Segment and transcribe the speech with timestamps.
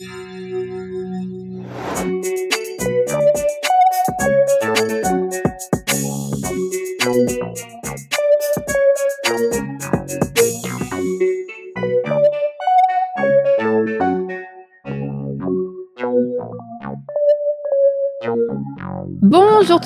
[0.00, 1.68] Bonjour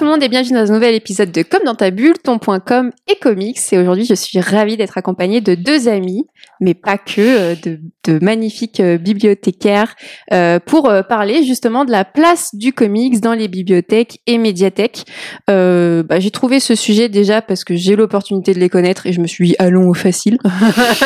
[0.03, 2.91] tout le monde et bienvenue dans un nouvel épisode de Comme dans ta bulle, ton.com
[3.07, 3.61] et comics.
[3.71, 6.27] Et aujourd'hui, je suis ravie d'être accompagnée de deux amis,
[6.61, 9.95] mais pas que, euh, de, magnifiques euh, bibliothécaires,
[10.33, 15.05] euh, pour parler justement de la place du comics dans les bibliothèques et médiathèques.
[15.47, 19.21] Bah, j'ai trouvé ce sujet déjà parce que j'ai l'opportunité de les connaître et je
[19.21, 20.39] me suis dit allons au facile.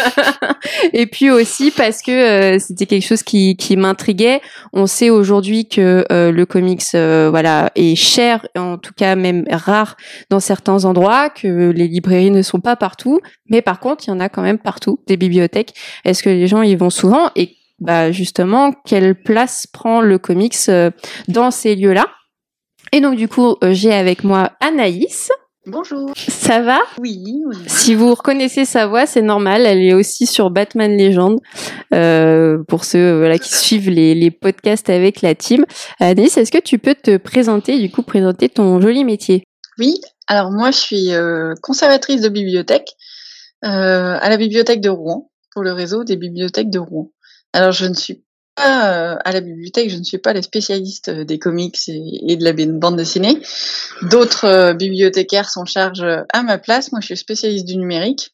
[0.94, 4.40] et puis aussi parce que c'était quelque chose qui, m'intriguait.
[4.72, 9.96] On sait aujourd'hui que le comics, voilà, est cher, en tout cas même rare
[10.30, 14.12] dans certains endroits, que les librairies ne sont pas partout, mais par contre, il y
[14.12, 15.74] en a quand même partout des bibliothèques.
[16.04, 20.56] Est-ce que les gens y vont souvent et bah justement quelle place prend le comics
[20.68, 20.90] euh,
[21.28, 22.06] dans ces lieux-là?
[22.92, 25.30] Et donc du coup, euh, j'ai avec moi Anaïs.
[25.68, 26.12] Bonjour.
[26.16, 26.78] Ça va?
[27.00, 27.56] Oui, oui.
[27.66, 29.66] Si vous reconnaissez sa voix, c'est normal.
[29.66, 31.40] Elle est aussi sur Batman Legend
[31.92, 35.64] euh, pour ceux euh, voilà, qui suivent les, les podcasts avec la team.
[35.98, 39.42] Anaïs, est-ce que tu peux te présenter, du coup, présenter ton joli métier?
[39.78, 42.92] Oui, alors moi je suis euh, conservatrice de bibliothèque
[43.64, 47.10] euh, à la bibliothèque de Rouen, pour le réseau des bibliothèques de Rouen.
[47.52, 48.20] Alors je ne suis pas
[48.64, 52.52] à la bibliothèque, je ne suis pas la spécialiste euh, des comics et, de la
[52.52, 53.38] bande dessinée.
[54.02, 57.76] D'autres euh, bibliothécaires sont en charge euh, à ma place, moi je suis spécialiste du
[57.76, 58.32] numérique.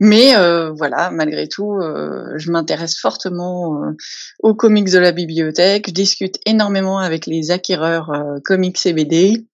[0.00, 3.96] Mais euh, voilà, malgré tout, euh, je m'intéresse fortement euh,
[4.40, 5.86] aux comics de la bibliothèque.
[5.88, 9.44] Je discute énormément avec les acquéreurs euh, comics et BD.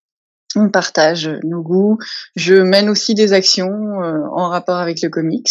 [0.54, 1.98] On partage nos goûts.
[2.36, 5.50] Je mène aussi des actions euh, en rapport avec le comics.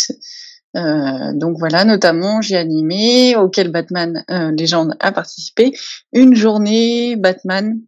[0.75, 5.73] Euh, donc voilà, notamment, j'ai animé, auquel Batman euh, Légende a participé,
[6.13, 7.79] une journée Batman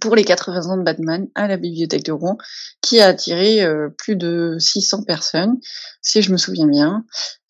[0.00, 2.36] pour les 80 ans de Batman à la bibliothèque de Rouen,
[2.82, 5.56] qui a attiré euh, plus de 600 personnes,
[6.02, 7.04] si je me souviens bien.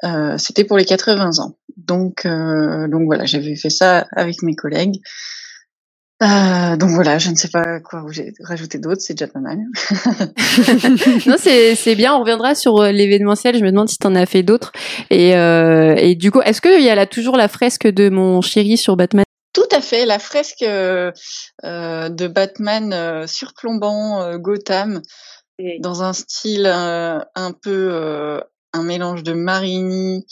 [0.05, 1.59] Euh, C'était pour les 80 ans.
[1.77, 5.01] Donc, donc voilà, j'avais fait ça avec mes collègues.
[6.21, 9.59] Euh, donc voilà, je ne sais pas quoi j'ai rajouté d'autre, c'est déjà pas mal.
[11.27, 12.15] non, c'est c'est bien.
[12.15, 13.57] On reviendra sur euh, l'événementiel.
[13.57, 14.73] Je me demande si tu en as fait d'autres.
[15.11, 18.41] Et, euh, et du coup, est-ce qu'il y a là toujours la fresque de mon
[18.41, 19.25] chéri sur Batman?
[19.53, 21.13] Tout à fait, la fresque euh,
[21.65, 25.03] euh, de Batman euh, surplombant euh, Gotham
[25.81, 28.41] dans un style euh, un peu euh,
[28.73, 30.27] un mélange de Marini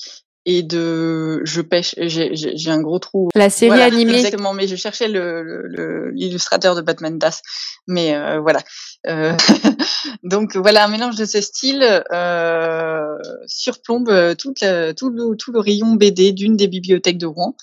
[0.49, 4.15] et de je pêche j'ai un gros trou La série Voilà, animée.
[4.17, 7.43] exactement mais je cherchais le le- le- l'illustrateur de Batman Das
[7.87, 8.61] mais euh, voilà
[9.09, 9.37] Euh,
[10.25, 15.53] donc voilà un mélange de ces styles euh, surplombe euh, toute la- tout le tout
[15.53, 17.57] le rayon BD d'une des bibliothèques de Rouen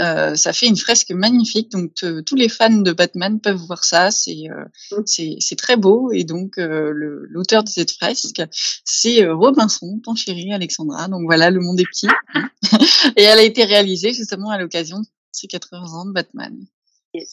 [0.00, 1.92] euh, ça fait une fresque magnifique, donc
[2.26, 4.10] tous les fans de Batman peuvent voir ça.
[4.10, 4.64] C'est euh,
[5.06, 8.42] c'est c'est très beau et donc euh, l'auteur de cette fresque,
[8.84, 11.08] c'est Robinson, ton chéri Alexandra.
[11.08, 12.08] Donc voilà, le monde est petit.
[13.16, 16.66] et elle a été réalisée justement à l'occasion de ces 80 ans de Batman.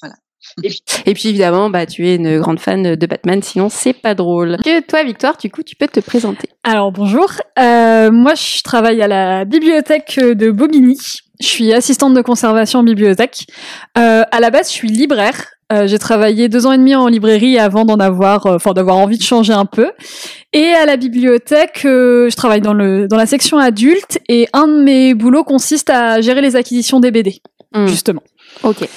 [0.02, 0.16] Voilà.
[1.06, 3.42] Et puis évidemment, bah tu es une grande fan de Batman.
[3.42, 4.58] Sinon, c'est pas drôle.
[4.64, 6.50] Que toi, Victoire, du coup, tu peux te présenter?
[6.64, 7.28] Alors bonjour,
[7.60, 10.98] Euh, moi je travaille à la bibliothèque de Bobigny.
[11.40, 13.46] Je suis assistante de conservation en bibliothèque.
[13.98, 15.46] Euh, à la base, je suis libraire.
[15.74, 18.96] Euh, j'ai travaillé deux ans et demi en librairie avant d'en avoir, euh, enfin d'avoir
[18.98, 19.92] envie de changer un peu.
[20.54, 24.68] Et à la bibliothèque, euh, je travaille dans le dans la section adulte et un
[24.68, 27.42] de mes boulots consiste à gérer les acquisitions des BD,
[27.76, 28.24] Hmm, justement.
[28.64, 28.88] Ok.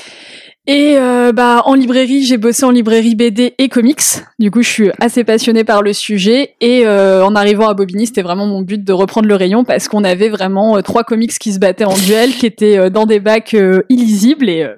[0.67, 4.03] Et euh, bah en librairie, j'ai bossé en librairie BD et comics.
[4.39, 6.55] Du coup, je suis assez passionnée par le sujet.
[6.61, 9.89] Et euh, en arrivant à Bobigny, c'était vraiment mon but de reprendre le rayon parce
[9.89, 13.21] qu'on avait vraiment euh, trois comics qui se battaient en duel, qui étaient dans des
[13.21, 13.57] bacs
[13.89, 14.69] illisibles et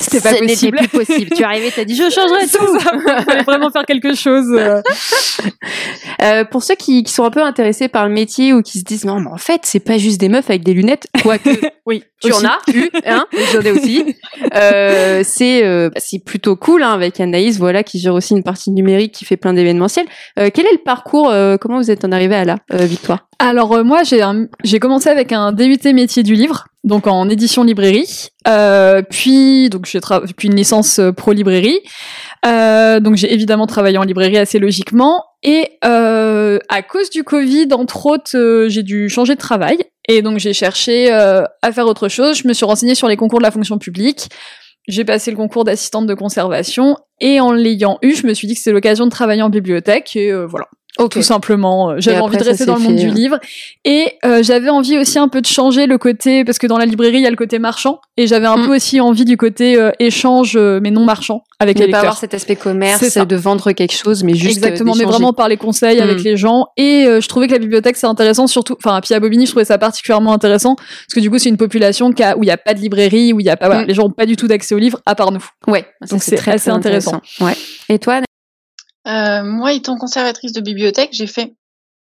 [0.00, 0.78] c'était pas Ce possible.
[0.78, 1.30] plus possible.
[1.36, 2.78] tu es arrivé, t'as dit je changerai tout.
[2.80, 4.46] ça, il fallait vraiment faire quelque chose.
[6.22, 6.44] euh.
[6.50, 9.04] Pour ceux qui, qui sont un peu intéressés par le métier ou qui se disent
[9.04, 11.50] non, mais en fait, c'est pas juste des meufs avec des lunettes, quoique
[11.86, 12.44] Oui, tu aussi.
[12.46, 14.14] en as eu, hein, j'en ai aussi.
[14.54, 18.70] Euh, c'est euh, c'est plutôt cool hein, avec Anaïs, voilà, qui gère aussi une partie
[18.70, 20.06] numérique, qui fait plein d'événementiels.
[20.38, 23.26] Euh, quel est le parcours euh, Comment vous êtes en arrivé à là, euh, Victoire?
[23.38, 27.28] Alors euh, moi j'ai un- j'ai commencé avec un DUT métier du livre, donc en
[27.28, 30.00] édition librairie, euh, puis donc j'ai
[30.36, 31.78] puis une licence euh, pro librairie.
[32.46, 37.68] Euh, donc j'ai évidemment travaillé en librairie assez logiquement et euh, à cause du Covid
[37.72, 39.78] entre autres euh, j'ai dû changer de travail
[40.08, 42.38] et donc j'ai cherché euh, à faire autre chose.
[42.38, 44.28] Je me suis renseignée sur les concours de la fonction publique.
[44.88, 48.54] J'ai passé le concours d'assistante de conservation et en l'ayant eu, je me suis dit
[48.54, 50.46] que c'était l'occasion de travailler en bibliothèque et euh,
[50.98, 51.08] voilà.
[51.08, 53.14] Tout simplement, j'avais Et envie de rester dans le monde fait, du euh.
[53.14, 53.38] livre
[53.84, 56.84] et euh, j'avais envie aussi un peu de changer le côté parce que dans la
[56.86, 58.66] librairie il y a le côté marchand et j'avais un Mm.
[58.66, 61.98] peu aussi envie du côté euh, échange euh, mais non marchand avec Ne les pas
[61.98, 62.00] lecteurs.
[62.12, 65.56] avoir cet aspect commerce, de vendre quelque chose, mais juste Exactement, euh, mais vraiment parler
[65.56, 66.24] conseil avec Mm.
[66.24, 66.66] les gens.
[66.76, 68.76] Et euh, je trouvais que la bibliothèque c'est intéressant, surtout.
[68.82, 71.56] Enfin, puis à Bobigny, je trouvais ça particulièrement intéressant parce que du coup, c'est une
[71.58, 73.66] population qui a- où il y a pas de librairie, où il y a pas,
[73.66, 73.86] voilà, Mm.
[73.88, 75.44] les gens ont pas du tout d'accès aux livres à part nous.
[75.68, 77.20] Ouais, Donc, c'est très, assez très intéressant.
[77.40, 77.52] Ouais.
[77.90, 78.20] Et toi,
[79.06, 81.54] Euh, moi, étant conservatrice de bibliothèque, j'ai fait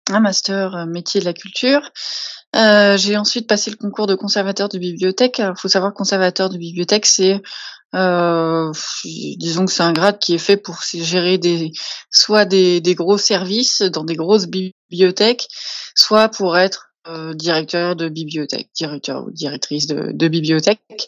[0.10, 1.92] un master euh, métier de la culture.
[2.56, 5.40] Euh, j'ai ensuite passé le concours de conservateur de bibliothèque.
[5.40, 7.42] Il faut savoir conservateur de bibliothèque, c'est
[7.95, 8.72] euh,
[9.04, 11.72] disons que c'est un grade qui est fait pour gérer des
[12.10, 15.48] soit des, des gros services dans des grosses bibliothèques,
[15.95, 21.07] soit pour être euh, directeur de bibliothèque, directeur ou directrice de, de bibliothèque,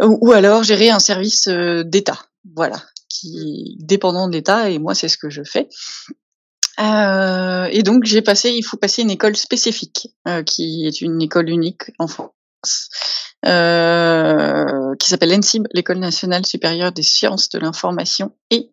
[0.00, 2.18] ou, ou alors gérer un service euh, d'État.
[2.54, 2.82] Voilà,
[3.12, 5.68] qui dépendant de l'État et moi c'est ce que je fais.
[6.80, 11.20] Euh, et donc j'ai passé, il faut passer une école spécifique euh, qui est une
[11.20, 12.88] école unique en France,
[13.44, 18.70] euh, qui s'appelle l'ENSIB, l'École nationale supérieure des sciences de l'information et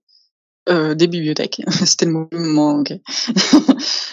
[0.68, 1.64] des bibliothèques.
[1.86, 3.02] C'était le manquait.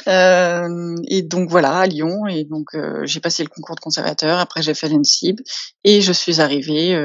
[0.08, 2.69] Euh, et donc voilà à Lyon et donc
[3.02, 4.38] j'ai passé le concours de conservateur.
[4.38, 5.40] Après j'ai fait l'ENSIB
[5.82, 6.96] et je suis arrivée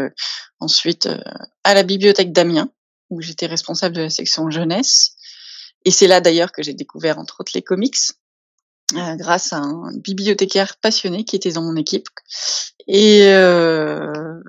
[0.59, 1.09] ensuite
[1.63, 2.69] à la bibliothèque d'Amiens
[3.11, 5.15] où j'étais responsable de la section jeunesse.
[5.85, 7.97] Et c'est là d'ailleurs que j'ai découvert entre autres les comics,
[8.95, 12.07] euh, grâce à un bibliothécaire passionné qui était dans mon équipe.
[12.87, 14.41] Et, euh,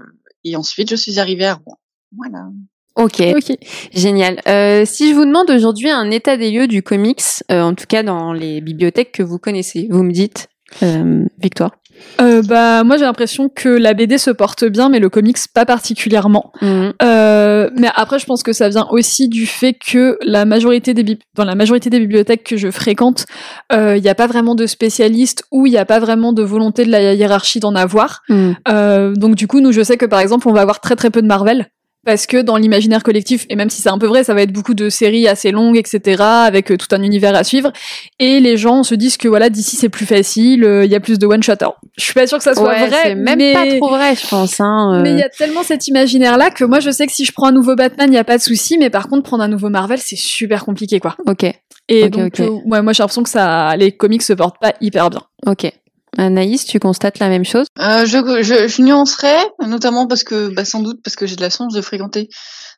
[0.44, 1.78] et ensuite, je suis arrivée à Rouen.
[2.16, 2.48] Voilà.
[2.96, 3.56] ok, Ok.
[3.92, 4.40] génial.
[4.46, 7.86] Euh, si je vous demande aujourd'hui un état des lieux du comics, euh, en tout
[7.86, 10.48] cas dans les bibliothèques que vous connaissez, vous me dites,
[10.82, 11.72] euh, Victoire.
[12.20, 15.64] Euh, bah moi j'ai l'impression que la BD se porte bien, mais le comics pas
[15.64, 16.52] particulièrement.
[16.60, 16.92] Mhm.
[17.02, 21.18] Euh, mais après, je pense que ça vient aussi du fait que la majorité des
[21.34, 23.26] dans la majorité des bibliothèques que je fréquente,
[23.72, 26.84] il n'y a pas vraiment de spécialistes ou il n'y a pas vraiment de volonté
[26.84, 28.22] de la hiérarchie d'en avoir.
[28.28, 28.56] Mhm.
[28.68, 31.10] Euh, donc du coup, nous, je sais que par exemple, on va avoir très très
[31.10, 31.68] peu de Marvel.
[32.04, 34.52] Parce que dans l'imaginaire collectif, et même si c'est un peu vrai, ça va être
[34.52, 37.72] beaucoup de séries assez longues, etc., avec euh, tout un univers à suivre.
[38.18, 41.00] Et les gens se disent que voilà, d'ici c'est plus facile, euh, il y a
[41.00, 41.52] plus de one shot.
[41.60, 43.52] Alors, je suis pas sûre que ça soit Ouais, vrai, c'est même mais...
[43.52, 44.60] pas trop vrai, je pense.
[44.60, 45.02] Hein, euh.
[45.02, 47.46] Mais il y a tellement cet imaginaire-là que moi, je sais que si je prends
[47.46, 49.68] un nouveau Batman, il n'y a pas de souci, mais par contre, prendre un nouveau
[49.68, 51.16] Marvel, c'est super compliqué, quoi.
[51.26, 51.44] Ok,
[51.88, 55.10] Et donc, euh, ouais, moi, j'ai l'impression que ça, les comics se portent pas hyper
[55.10, 55.22] bien.
[55.46, 55.72] ok.
[56.18, 57.66] Anaïs, tu constates la même chose?
[57.78, 61.40] Euh, je, je, je nuancerais, notamment parce que, bah, sans doute parce que j'ai de
[61.40, 62.28] la chance de fréquenter,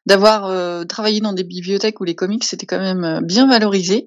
[0.07, 4.07] d'avoir euh, travaillé dans des bibliothèques où les comics étaient quand même euh, bien valorisés.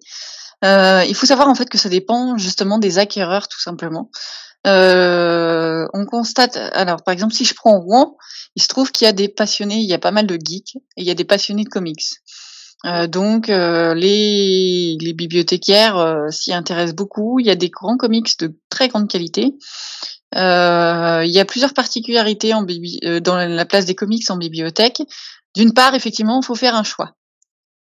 [0.63, 4.09] Euh, il faut savoir en fait que ça dépend justement des acquéreurs tout simplement.
[4.65, 8.17] Euh, on constate, alors par exemple si je prends Rouen,
[8.55, 10.75] il se trouve qu'il y a des passionnés, il y a pas mal de geeks
[10.75, 12.03] et il y a des passionnés de comics.
[12.85, 17.39] Euh, donc euh, les, les bibliothécaires euh, s'y intéressent beaucoup.
[17.39, 19.55] Il y a des grands comics de très grande qualité.
[20.35, 24.37] Euh, il y a plusieurs particularités en bibli- euh, dans la place des comics en
[24.37, 25.01] bibliothèque.
[25.55, 27.15] D'une part, effectivement, il faut faire un choix.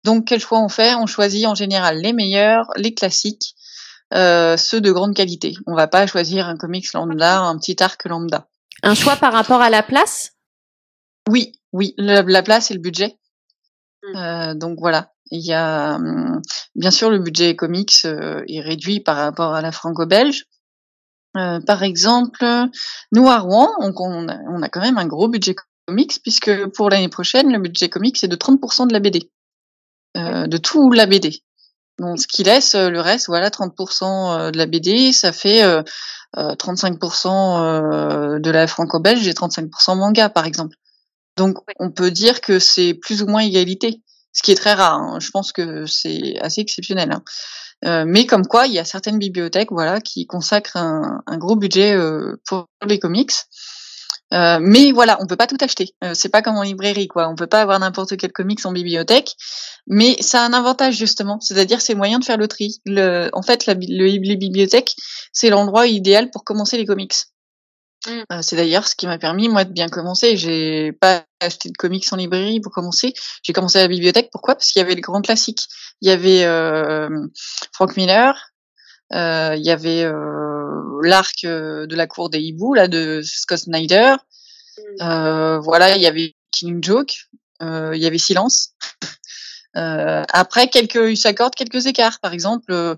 [0.03, 0.95] Donc, quel choix on fait?
[0.95, 3.55] On choisit en général les meilleurs, les classiques,
[4.13, 5.53] euh, ceux de grande qualité.
[5.67, 8.47] On va pas choisir un comics lambda, un petit arc lambda.
[8.83, 10.31] Un choix par rapport à la place?
[11.29, 13.15] Oui, oui, la, la place et le budget.
[14.03, 16.41] Euh, donc voilà, il y a hum,
[16.75, 20.45] bien sûr le budget comics euh, est réduit par rapport à la franco-belge.
[21.37, 22.43] Euh, par exemple,
[23.13, 25.55] nous à Rouen, on, on, a, on a quand même un gros budget
[25.87, 29.29] comics puisque pour l'année prochaine, le budget comics c'est de 30% de la BD,
[30.17, 31.41] euh, de tout la BD.
[31.99, 35.83] Donc ce qui laisse euh, le reste, voilà, 30% de la BD, ça fait euh,
[36.37, 40.75] euh, 35% euh, de la franco-belge et 35% manga par exemple.
[41.37, 44.01] Donc on peut dire que c'est plus ou moins égalité,
[44.33, 44.95] ce qui est très rare.
[44.95, 45.17] hein.
[45.19, 47.11] Je pense que c'est assez exceptionnel.
[47.11, 47.23] hein.
[47.85, 51.55] Euh, mais comme quoi, il y a certaines bibliothèques, voilà, qui consacrent un, un gros
[51.55, 53.31] budget euh, pour les comics.
[54.33, 55.93] Euh, mais voilà, on peut pas tout acheter.
[56.13, 57.27] C'est pas comme en librairie, quoi.
[57.27, 59.35] On peut pas avoir n'importe quel comics en bibliothèque.
[59.87, 62.79] Mais ça a un avantage justement, c'est-à-dire c'est moyen de faire le tri.
[62.85, 64.95] Le, en fait, la, bi- le- les bibliothèques,
[65.33, 67.13] c'est l'endroit idéal pour commencer les comics.
[68.07, 68.23] Mm.
[68.31, 70.37] Euh, c'est d'ailleurs ce qui m'a permis moi de bien commencer.
[70.37, 73.13] J'ai pas acheté de comics en librairie pour commencer.
[73.43, 74.29] J'ai commencé à la bibliothèque.
[74.31, 74.55] Pourquoi?
[74.55, 75.67] Parce qu'il y avait les grands classiques.
[76.01, 77.09] Il y avait euh,
[77.73, 78.33] Frank Miller.
[79.13, 83.59] euh, il y avait euh, l'arc euh, de la cour des hiboux là de Scott
[83.59, 84.15] Snyder.
[85.01, 87.13] Euh, voilà, il y avait King Joke.
[87.61, 88.71] euh, il y avait Silence.
[89.77, 92.19] Euh, après, quelques, ils s'accordent quelques écarts.
[92.19, 92.97] Par exemple,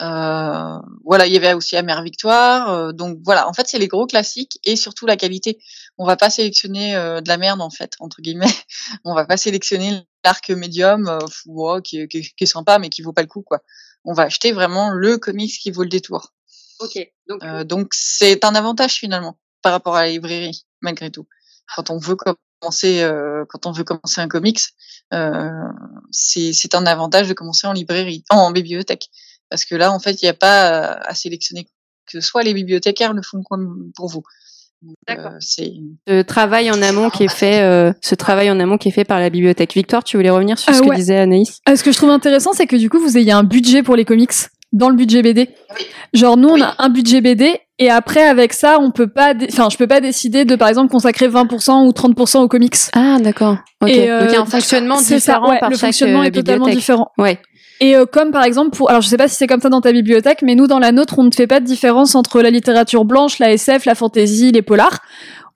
[0.00, 2.70] euh, voilà, il y avait aussi Amère Victoire.
[2.70, 5.58] euh, donc voilà, en fait, c'est les gros classiques et surtout la qualité.
[5.98, 8.46] On va pas sélectionner euh, de la merde en fait, entre guillemets.
[9.04, 13.02] On va pas sélectionner l'arc médium euh, qui, est- qui, qui est sympa mais qui
[13.02, 13.60] vaut pas le coup quoi.
[14.04, 16.32] on va acheter vraiment le comics qui vaut le détour.
[16.80, 16.98] Ok.
[17.28, 21.26] Donc, Euh, donc c'est un avantage finalement par rapport à la librairie malgré tout.
[21.76, 24.60] Quand on veut commencer, euh, quand on veut commencer un comics,
[25.14, 25.50] euh,
[26.10, 29.08] c'est c'est un avantage de commencer en librairie, en, bibliothèque,
[29.52, 31.66] parce que là en fait il n'y a pas à sélectionner
[32.10, 34.22] que soit les bibliothécaires le font comme pour vous.
[35.06, 35.32] D'accord.
[35.32, 35.72] euh, c'est
[36.08, 39.04] ce travail en amont qui est fait, euh, ce travail en amont qui est fait
[39.04, 39.74] par la bibliothèque.
[39.74, 40.96] Victoire, tu voulais revenir sur Euh, ce que ouais.
[40.96, 41.60] disait Anaïs?
[41.68, 43.94] Euh, Ce que je trouve intéressant, c'est que du coup, vous ayez un budget pour
[43.94, 44.32] les comics
[44.72, 45.50] dans le budget BD.
[45.78, 45.86] Oui.
[46.14, 49.68] Genre, nous, on a un budget BD et après, avec ça, on peut pas, enfin,
[49.70, 52.74] je peux pas décider de, par exemple, consacrer 20% ou 30% aux comics.
[52.94, 53.58] Ah, d'accord.
[53.82, 53.88] Ok.
[53.90, 55.86] Et, euh, Donc il y a un fonctionnement C'est ça, différent ouais, par le chaque
[55.90, 57.08] fonctionnement euh, est totalement différent.
[57.18, 57.38] Ouais.
[57.82, 59.80] Et euh, comme par exemple pour, alors je sais pas si c'est comme ça dans
[59.80, 62.48] ta bibliothèque, mais nous dans la nôtre, on ne fait pas de différence entre la
[62.50, 65.00] littérature blanche, la SF, la fantasy, les polars.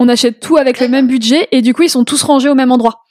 [0.00, 2.56] On achète tout avec le même budget et du coup ils sont tous rangés au
[2.56, 3.04] même endroit.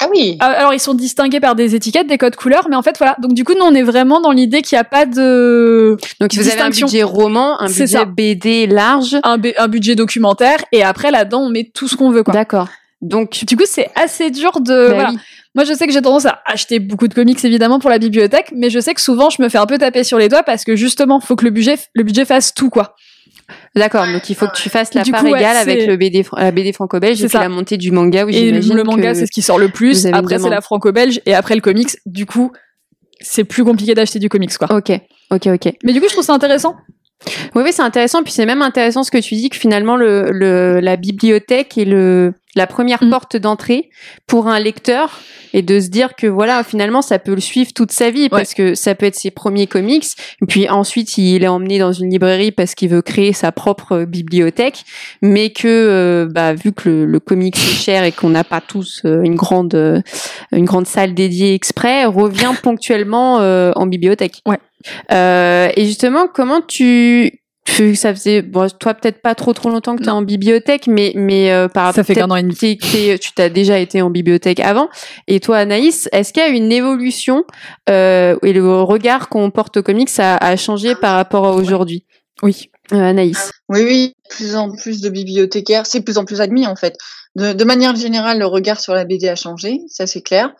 [0.00, 2.82] ah oui, Euh, Alors ils sont distingués par des étiquettes, des codes couleurs, mais en
[2.82, 3.14] fait voilà.
[3.20, 6.32] Donc du coup nous on est vraiment dans l'idée qu'il n'y a pas de Donc
[6.32, 8.06] vous avez un budget roman, un budget ça.
[8.06, 9.18] BD large.
[9.22, 12.32] un budget documentaire et après là-dedans on met tout ce qu'on veut quoi.
[12.32, 12.68] D'accord.
[13.04, 15.10] Donc Du coup c'est assez dur de bah voilà.
[15.10, 15.18] oui.
[15.54, 18.50] Moi, je sais que j'ai tendance à acheter beaucoup de comics, évidemment, pour la bibliothèque,
[18.56, 20.64] mais je sais que souvent, je me fais un peu taper sur les doigts parce
[20.64, 22.96] que justement, faut que le budget, le budget fasse tout, quoi.
[23.76, 25.96] D'accord, donc il faut que tu fasses la Du part coup, ouais, égale avec le
[25.96, 28.24] BD, la BD franco-belge C'est et puis la montée du manga.
[28.24, 30.06] Oui, et le, manga, c'est ce qui sort le plus.
[30.06, 31.90] Après, c'est la franco-belge et après le comics.
[32.04, 32.50] Du coup,
[33.20, 34.74] c'est plus compliqué d'acheter du comics, quoi.
[34.74, 34.90] Ok,
[35.30, 35.72] ok, ok.
[35.84, 36.74] Mais du coup, je trouve ça intéressant.
[37.54, 38.22] Oui, oui, c'est intéressant.
[38.22, 41.84] Puis c'est même intéressant ce que tu dis que finalement le, le la bibliothèque est
[41.84, 43.10] le la première Mm.
[43.10, 43.90] porte d'entrée
[44.26, 45.20] pour un lecteur
[45.52, 48.54] et de se dire que voilà finalement ça peut le suivre toute sa vie parce
[48.54, 50.04] que ça peut être ses premiers comics
[50.42, 54.04] et puis ensuite il est emmené dans une librairie parce qu'il veut créer sa propre
[54.04, 54.84] bibliothèque
[55.22, 58.60] mais que euh, bah vu que le, le comics est cher et qu'on n'a pas
[58.60, 60.00] tous euh, une grande euh,
[60.52, 64.58] une grande salle dédiée exprès revient ponctuellement euh, en bibliothèque Ouais.
[65.12, 69.96] euh, et justement, comment tu, tu ça faisait bon, toi peut-être pas trop trop longtemps
[69.96, 72.54] que tu es en bibliothèque, mais mais euh, par Ça fait qu'un an et demi.
[72.54, 74.88] tu t'as déjà été en bibliothèque avant.
[75.26, 77.44] Et toi, Anaïs, est-ce qu'il y a une évolution
[77.88, 82.04] euh, et le regard qu'on porte aux comics a, a changé par rapport à aujourd'hui?
[82.42, 82.70] Oui.
[82.92, 83.50] Euh, Anaïs.
[83.70, 86.98] Oui, oui, plus en plus de bibliothécaires, c'est plus en plus admis en fait.
[87.34, 90.52] De, de manière générale, le regard sur la BD a changé, ça c'est clair.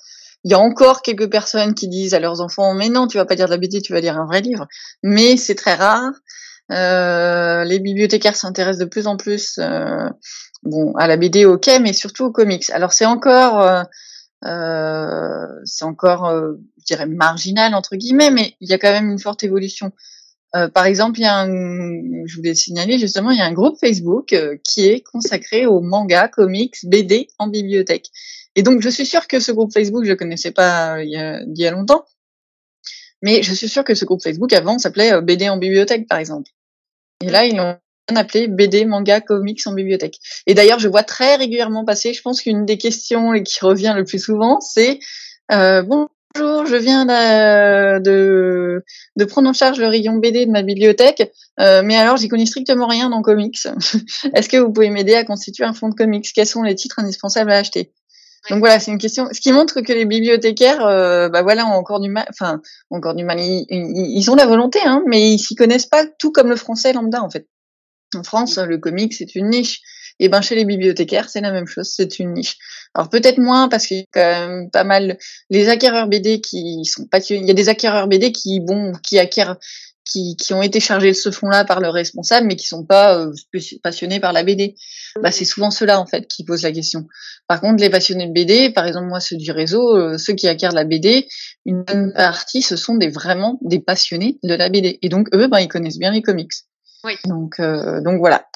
[0.44, 3.24] Il y a encore quelques personnes qui disent à leurs enfants, mais non, tu vas
[3.24, 4.66] pas lire de la BD, tu vas lire un vrai livre.
[5.02, 6.12] Mais c'est très rare.
[6.72, 10.08] Euh, les bibliothécaires s'intéressent de plus en plus, euh,
[10.62, 12.70] bon, à la BD, ok, mais surtout aux comics.
[12.70, 13.82] Alors c'est encore, euh,
[14.46, 19.10] euh, c'est encore, euh, je dirais marginal entre guillemets, mais il y a quand même
[19.10, 19.92] une forte évolution.
[20.56, 21.48] Euh, par exemple, il y a un,
[22.26, 26.28] je voulais signaler justement, il y a un groupe Facebook qui est consacré aux mangas,
[26.28, 28.06] comics, BD en bibliothèque.
[28.56, 31.60] Et donc, je suis sûre que ce groupe Facebook, je le connaissais pas il il
[31.60, 32.04] y a longtemps,
[33.22, 36.18] mais je suis sûre que ce groupe Facebook avant s'appelait euh, BD en bibliothèque, par
[36.18, 36.50] exemple.
[37.22, 37.76] Et là, ils l'ont
[38.14, 40.18] appelé BD, manga, comics en bibliothèque.
[40.46, 44.04] Et d'ailleurs, je vois très régulièrement passer, je pense qu'une des questions qui revient le
[44.04, 44.98] plus souvent, c'est
[45.52, 48.84] euh, bonjour, je viens de,
[49.28, 52.86] prendre en charge le rayon BD de ma bibliothèque, euh, mais alors j'y connais strictement
[52.86, 53.58] rien dans comics.
[54.34, 56.26] Est-ce que vous pouvez m'aider à constituer un fonds de comics?
[56.34, 57.92] Quels sont les titres indispensables à acheter?
[58.50, 59.28] Donc voilà, c'est une question.
[59.32, 62.26] Ce qui montre que les bibliothécaires, euh, bah voilà, ont encore du mal.
[62.28, 62.60] Enfin,
[62.90, 63.40] encore du mal.
[63.40, 66.92] Ils, ils- ont la volonté, hein, mais ils s'y connaissent pas tout comme le français
[66.92, 67.46] lambda en fait.
[68.16, 69.80] En France, le comics c'est une niche.
[70.20, 72.56] Et ben chez les bibliothécaires, c'est la même chose, c'est une niche.
[72.94, 75.18] Alors peut-être moins parce qu'il y a quand même pas mal
[75.50, 77.42] les acquéreurs BD qui sont passionnés.
[77.42, 79.56] Il y a des acquéreurs BD qui bon qui acquièrent
[80.04, 83.18] qui, qui ont été chargés de ce fonds-là par le responsable, mais qui sont pas
[83.18, 83.32] euh,
[83.82, 84.74] passionnés par la BD.
[85.22, 87.06] Bah, c'est souvent ceux-là en fait qui posent la question.
[87.46, 90.48] Par contre, les passionnés de BD, par exemple moi ceux du réseau, euh, ceux qui
[90.48, 91.26] acquièrent la BD,
[91.64, 94.98] une bonne partie, ce sont des vraiment des passionnés de la BD.
[95.02, 96.52] Et donc eux, ben ils connaissent bien les comics.
[97.04, 97.14] Oui.
[97.26, 98.46] Donc euh, donc voilà.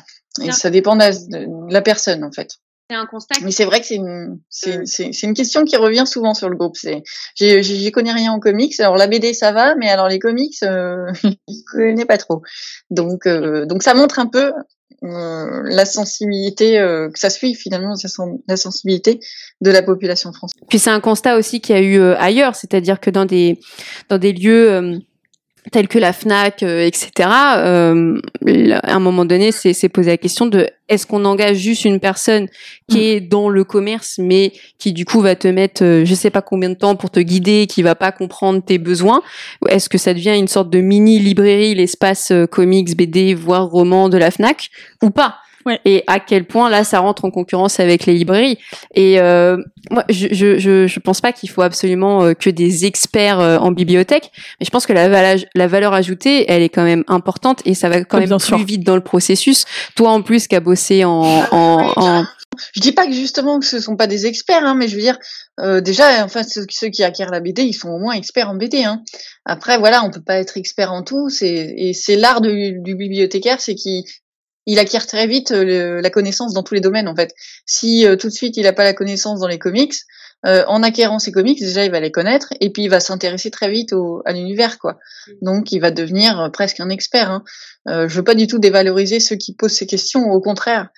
[0.41, 0.53] Et Bien.
[0.53, 2.59] ça dépend de la, de la personne en fait.
[2.91, 3.35] C'est un constat.
[3.43, 4.83] Mais c'est vrai que c'est une, c'est, Euh.
[4.87, 6.77] c'est, c'est une question qui revient souvent sur le groupe.
[6.77, 7.03] C'est,
[7.37, 8.79] j'y connais rien en comics.
[8.81, 11.13] Alors la BD ça va, mais alors les comics, euh,
[11.49, 12.43] je connais pas trop.
[12.91, 14.53] Donc, euh, donc ça montre un peu
[15.05, 17.95] euh, la sensibilité euh, que ça suit finalement
[18.49, 19.21] la sensibilité
[19.61, 20.61] de la population française.
[20.69, 23.61] Puis c'est un constat aussi qu'il y a eu euh, ailleurs, c'est-à-dire que dans des
[24.09, 24.99] dans des lieux
[25.69, 27.29] euh, tels que la Fnac, euh, etc.
[27.57, 31.59] euh, là, à un moment donné, c'est c'est posé la question de est-ce qu'on engage
[31.59, 32.49] juste une personne
[32.89, 36.31] qui est dans le commerce, mais qui du coup va te mettre, euh, je sais
[36.31, 39.23] pas combien de temps pour te guider, qui va pas comprendre tes besoins?
[39.63, 43.67] Ou Est-ce que ça devient une sorte de mini librairie, l'espace euh, comics, BD, voire
[43.67, 44.71] roman de la Fnac,
[45.03, 45.37] ou pas?
[45.69, 45.81] Ouais.
[45.85, 48.59] Et à quel point là, ça rentre en concurrence avec les librairies.
[48.95, 49.59] Et euh,
[49.91, 53.59] moi, je, je, je, je pense pas qu'il faut absolument euh, que des experts euh,
[53.59, 57.05] en bibliothèque, mais je pense que la, valage- la valeur ajoutée, elle est quand même
[57.07, 58.59] importante et ça va quand même plus sûr.
[58.65, 59.65] vite dans le processus.
[59.95, 61.21] Toi, en plus, qui a bossé en,
[61.53, 62.25] en, en
[62.75, 65.03] Je dis pas que justement que ce sont pas des experts, hein, mais je veux
[65.03, 65.19] dire,
[65.61, 68.55] euh, déjà, enfin, ceux, ceux qui acquièrent la BD, ils sont au moins experts en
[68.55, 68.85] BD.
[68.85, 69.03] Hein.
[69.45, 71.29] Après, voilà, on peut pas être expert en tout.
[71.29, 74.05] C'est et c'est l'art du, du bibliothécaire, c'est qu'il
[74.71, 77.09] il acquiert très vite euh, le- la connaissance dans tous les domaines.
[77.09, 77.35] En fait,
[77.67, 79.95] si euh, tout de suite il a pas la connaissance dans les comics,
[80.47, 83.51] euh, en acquérant ces comics, déjà il va les connaître et puis il va s'intéresser
[83.51, 84.99] très vite au, à l'univers, quoi.
[85.43, 87.31] Donc il va devenir presque un expert.
[87.31, 87.43] Hein.
[87.89, 90.31] Euh, je veux pas du tout dévaloriser ceux qui posent ces questions.
[90.31, 90.89] Au contraire.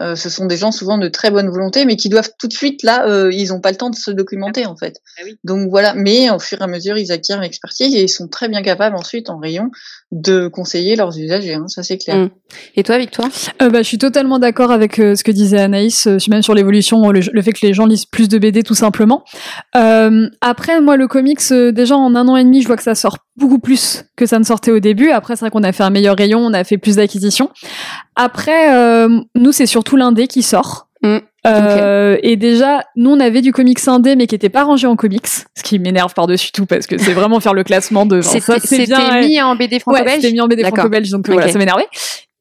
[0.00, 2.52] Euh, ce sont des gens souvent de très bonne volonté, mais qui doivent tout de
[2.52, 4.96] suite là, euh, ils n'ont pas le temps de se documenter en fait.
[5.18, 5.36] Ah oui.
[5.44, 8.48] Donc voilà, mais au fur et à mesure, ils acquièrent l'expertise et ils sont très
[8.48, 9.70] bien capables ensuite en rayon
[10.10, 11.54] de conseiller leurs usagers.
[11.54, 12.16] Hein, ça c'est clair.
[12.16, 12.30] Mm.
[12.76, 13.28] Et toi, Victoire?
[13.62, 16.54] Euh, bah, je suis totalement d'accord avec euh, ce que disait Anaïs, euh, même sur
[16.54, 19.24] l'évolution, le, le fait que les gens lisent plus de BD tout simplement.
[19.76, 22.82] Euh, après, moi, le comics, euh, déjà en un an et demi, je vois que
[22.82, 25.10] ça sort beaucoup plus que ça ne sortait au début.
[25.10, 27.50] Après, c'est vrai qu'on a fait un meilleur rayon, on a fait plus d'acquisitions.
[28.16, 30.88] Après, euh, nous, c'est surtout l'indé qui sort.
[31.02, 31.18] Mm.
[31.46, 34.96] Euh, Et déjà, nous, on avait du comics indé, mais qui était pas rangé en
[34.96, 38.22] comics, ce qui m'énerve par-dessus tout parce que c'est vraiment faire le classement de.
[38.22, 39.26] C'était ouais.
[39.26, 41.88] mis en BD Ouais, franco-belge c'était mis en BD franco-belge, donc euh, voilà, ça m'énervait.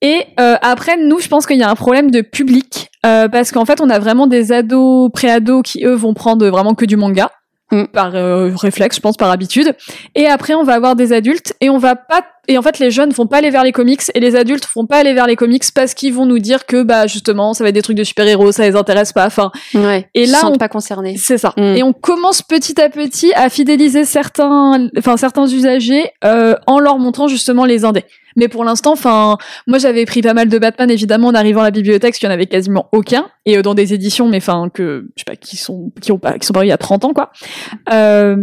[0.02, 3.52] Et euh, après, nous, je pense qu'il y a un problème de public, euh, parce
[3.52, 6.96] qu'en fait, on a vraiment des ados, pré-ados qui, eux, vont prendre vraiment que du
[6.96, 7.30] manga,
[7.74, 7.86] Mm.
[7.88, 9.76] par euh, réflexe, je pense, par habitude.
[10.16, 12.24] Et après, on va avoir des adultes, et on va pas...
[12.48, 14.86] Et en fait, les jeunes vont pas aller vers les comics, et les adultes vont
[14.86, 17.70] pas aller vers les comics parce qu'ils vont nous dire que, bah, justement, ça va
[17.70, 19.26] être des trucs de super-héros, ça les intéresse pas.
[19.26, 20.10] Enfin, Ouais.
[20.14, 21.16] Et se là, sentent on- pas concernés.
[21.18, 21.54] c'est ça.
[21.58, 21.62] Mm.
[21.78, 26.98] Et on commence petit à petit à fidéliser certains, enfin certains usagers euh, en leur
[27.00, 28.04] montrant justement les indés.
[28.36, 31.66] Mais pour l'instant, enfin, moi j'avais pris pas mal de Batman évidemment en arrivant à
[31.66, 34.38] la bibliothèque, parce qu'il y en avait quasiment aucun, et euh, dans des éditions, mais
[34.38, 36.74] enfin que je sais pas qui sont qui ont pas qui sont parus il y
[36.74, 37.32] a 30 ans quoi.
[37.92, 38.36] Euh,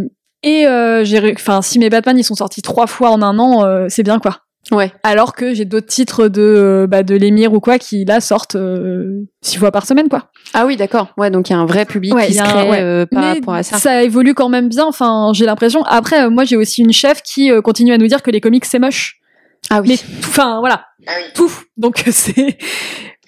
[0.43, 3.63] et euh, j'ai, enfin si mes Batman ils sont sortis trois fois en un an,
[3.65, 4.39] euh, c'est bien quoi.
[4.71, 4.91] Ouais.
[5.03, 8.55] Alors que j'ai d'autres titres de euh, bah, de l'émir ou quoi qui là sortent
[8.55, 10.29] euh, six fois par semaine quoi.
[10.53, 11.07] Ah oui, d'accord.
[11.17, 12.79] Ouais, donc il y a un vrai public Ouais, qui se a un- crée ouais.
[12.81, 14.03] euh, par Mais rapport à ça.
[14.03, 14.85] évolue quand même bien.
[14.85, 15.81] Enfin, j'ai l'impression.
[15.85, 18.39] Après, euh, moi, j'ai aussi une chef qui euh, continue à nous dire que les
[18.39, 19.17] comics c'est moche.
[19.71, 19.97] Ah Mais oui.
[19.97, 21.23] tout- enfin, voilà, Ah oui.
[21.33, 21.51] tout.
[21.77, 22.57] Donc c'est,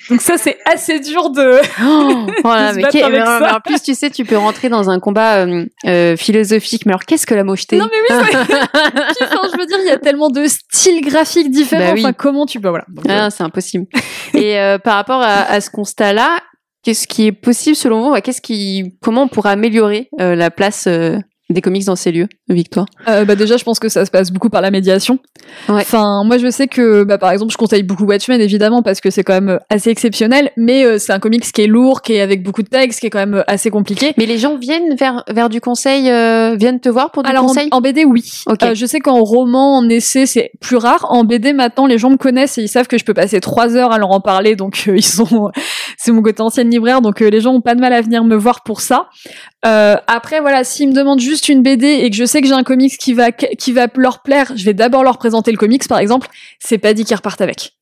[0.09, 1.59] donc ça c'est assez dur de.
[1.85, 3.39] Oh, voilà, se mais, battre avec mais ça.
[3.41, 6.85] mais en plus, tu sais, tu peux rentrer dans un combat euh, euh, philosophique.
[6.85, 7.77] Mais alors, qu'est-ce que la mocheté?
[7.77, 8.25] Non mais oui.
[8.35, 11.87] enfin, je veux dire, il y a tellement de styles graphiques différents.
[11.89, 12.01] Bah oui.
[12.03, 12.85] Enfin, comment tu peux voilà.
[12.89, 13.85] Donc, euh, Ah, c'est impossible.
[14.33, 16.39] Et euh, par rapport à, à ce constat-là,
[16.83, 18.21] qu'est-ce qui est possible selon vous?
[18.21, 21.17] Qu'est-ce qui, comment on pourrait améliorer euh, la place euh,
[21.49, 22.87] des comics dans ces lieux, Victoire?
[23.07, 25.19] Euh, bah déjà, je pense que ça se passe beaucoup par la médiation.
[25.67, 25.81] Ouais.
[25.81, 29.09] Enfin, moi, je sais que, bah, par exemple, je conseille beaucoup Watchmen, évidemment, parce que
[29.09, 32.13] c'est quand même euh, assez exceptionnel, mais euh, c'est un comics qui est lourd, qui
[32.13, 34.13] est avec beaucoup de textes, qui est quand même assez compliqué.
[34.17, 37.43] Mais les gens viennent vers vers du conseil, euh, viennent te voir pour du Alors,
[37.43, 37.67] en, conseil?
[37.71, 38.43] en BD, oui.
[38.47, 38.63] Ok.
[38.63, 41.05] Euh, je sais qu'en roman, en essai, c'est plus rare.
[41.09, 43.75] En BD, maintenant, les gens me connaissent et ils savent que je peux passer trois
[43.75, 45.51] heures à leur en parler, donc ils sont,
[45.97, 48.35] c'est mon côté ancienne libraire, donc les gens ont pas de mal à venir me
[48.35, 49.09] voir pour ça.
[49.63, 52.63] Après, voilà, s'ils me demandent juste une BD et que je sais que j'ai un
[52.63, 55.99] comics qui va qui va leur plaire, je vais d'abord leur présenter le comics, par
[55.99, 56.27] exemple.
[56.59, 57.73] C'est pas dit qu'ils repartent avec.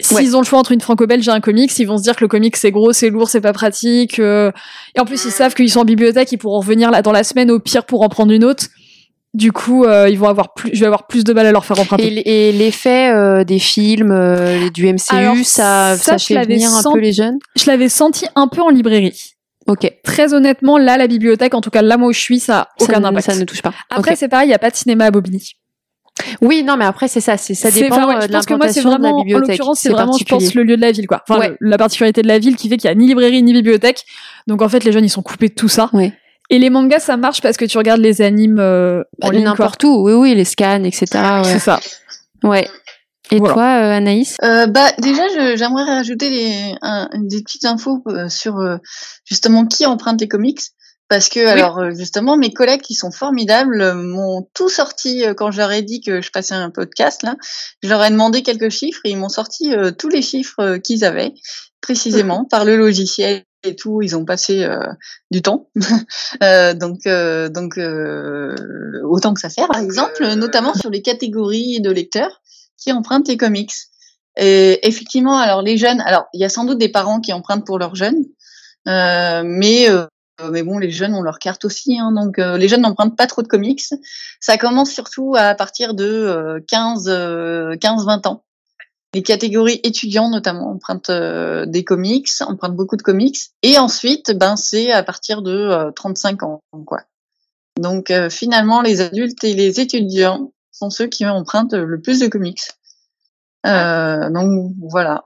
[0.00, 2.22] S'ils ont le choix entre une franco-belge et un comics, ils vont se dire que
[2.22, 4.20] le comics c'est gros, c'est lourd, c'est pas pratique.
[4.20, 4.52] euh,
[4.94, 7.24] Et en plus, ils savent qu'ils sont en bibliothèque, ils pourront revenir là dans la
[7.24, 8.66] semaine au pire pour en prendre une autre.
[9.34, 11.64] Du coup, euh, ils vont avoir plus, je vais avoir plus de mal à leur
[11.64, 12.22] faire emprunter.
[12.24, 16.98] Et, l'effet euh, des films, du MCU, Alors, ça, ça, ça, fait venir un peu
[16.98, 17.38] les jeunes?
[17.56, 19.34] Je l'avais senti un peu en librairie.
[19.68, 19.92] Ok.
[20.02, 22.94] Très honnêtement, là, la bibliothèque, en tout cas là où je suis, ça a aucun
[22.94, 23.26] ça, ne- impact.
[23.30, 23.72] ça ne touche pas.
[23.90, 25.52] Après, c'est pareil, il y a pas de cinéma à Bobigny.
[26.42, 27.36] Oui, non, mais après, c'est ça.
[27.36, 28.98] C'est, ça C'est- dépend enfin, ouais, je de pense que moi, c'est l'implantation de la
[28.98, 31.22] vraiment, en l'occurrence, c'est vraiment, je pense, le lieu de la ville, quoi.
[31.28, 31.48] Enfin, Ouais.
[31.60, 34.04] le- la particularité de la ville qui fait qu'il y a ni librairie ni bibliothèque.
[34.48, 35.90] Donc, en fait, les jeunes, ils sont coupés de tout ça.
[35.92, 36.12] Ouais.
[36.50, 39.38] Et les mangas, ça marche parce que tu regardes les animes euh, en Bah.
[39.38, 41.06] N'importe où, oui, oui, les scans, etc.
[41.44, 41.78] C'est ça.
[42.42, 42.66] ouais.
[43.30, 43.54] Et Voilà.
[43.54, 44.36] toi, euh, Anaïs?
[44.42, 48.76] Euh, bah déjà, je- j'aimerais rajouter des, un- des petites infos euh, sur euh,
[49.24, 50.60] justement qui emprunte les comics.
[51.10, 55.50] Parce que alors euh, justement mes collègues qui sont formidables m'ont tout sorti euh, quand
[55.50, 57.36] je leur ai dit que je passais un podcast là.
[57.82, 61.06] Je leur ai demandé quelques chiffres et ils m'ont sorti euh, tous les chiffres qu'ils
[61.06, 61.32] avaient
[61.80, 64.02] précisément par le logiciel et tout.
[64.02, 64.80] Ils ont passé euh,
[65.30, 65.70] du temps,
[66.42, 68.54] Euh, donc euh, donc euh,
[69.04, 69.66] autant que ça sert.
[69.68, 72.42] Par exemple, notamment sur les catégories de lecteurs
[72.78, 73.74] qui empruntent les comics.
[74.36, 77.66] Et effectivement, alors les jeunes, alors il y a sans doute des parents qui empruntent
[77.66, 78.24] pour leurs jeunes,
[78.86, 80.06] euh, mais euh,
[80.50, 83.26] mais bon, les jeunes ont leur carte aussi, hein, donc euh, les jeunes n'empruntent pas
[83.26, 83.82] trop de comics.
[84.40, 88.44] Ça commence surtout à partir de euh, 15, euh, 15-20 ans.
[89.14, 93.38] les catégories étudiants notamment empruntent euh, des comics, empruntent beaucoup de comics.
[93.62, 97.02] Et ensuite, ben c'est à partir de 35 ans, quoi.
[97.80, 102.62] Donc finalement, les adultes et les étudiants sont ceux qui empruntent le plus de comics.
[103.64, 105.24] donc voilà.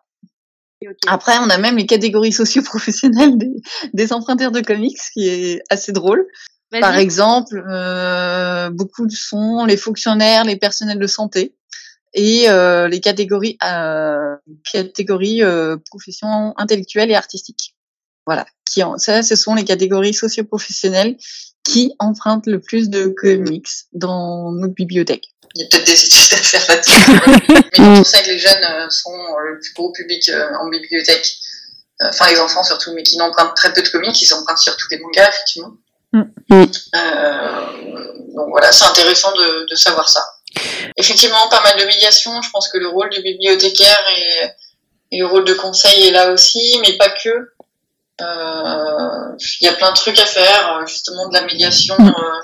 [1.06, 3.52] Après, on a même les catégories socio-professionnelles des,
[3.92, 6.26] des emprunteurs de comics, qui est assez drôle.
[6.80, 11.54] Par exemple, euh, beaucoup sont les fonctionnaires, les personnels de santé
[12.14, 14.36] et euh, les catégories euh,
[14.70, 17.74] catégories euh, professions intellectuelles et artistiques.
[18.26, 21.16] Voilà, qui en, ça, ce sont les catégories socio-professionnelles
[21.64, 25.28] qui empruntent le plus de comics dans notre bibliothèque.
[25.54, 28.64] Il y a peut-être des études à faire là-dessus, mais pour ça que les jeunes
[28.64, 31.36] euh, sont le plus gros public euh, en bibliothèque.
[32.00, 34.98] Enfin, les enfants surtout, mais qui n'empruntent très peu de comics, ils empruntent surtout des
[34.98, 35.76] mangas, effectivement.
[36.12, 36.22] Mm.
[36.50, 36.64] Euh,
[38.34, 40.20] donc voilà, c'est intéressant de, de, savoir ça.
[40.96, 42.42] Effectivement, pas mal de médiation.
[42.42, 46.32] Je pense que le rôle du bibliothécaire et, et le rôle de conseil est là
[46.32, 47.51] aussi, mais pas que.
[48.22, 52.08] Euh, il y a plein de trucs à faire, justement de la médiation mm.
[52.08, 52.40] euh,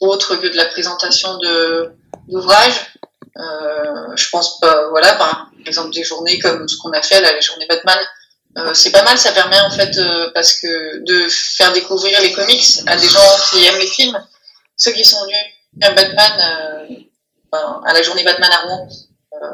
[0.00, 1.92] autre que de la présentation de
[2.28, 2.94] d'ouvrages.
[3.38, 7.32] Euh, je pense pas, voilà, par exemple des journées comme ce qu'on a fait là,
[7.32, 7.98] les journées Batman,
[8.58, 12.32] euh, c'est pas mal, ça permet en fait euh, parce que de faire découvrir les
[12.32, 14.18] comics à des gens qui aiment les films.
[14.76, 15.36] Ceux qui sont venus
[15.82, 16.88] à Batman,
[17.52, 18.88] euh, à la journée Batman à Rouen,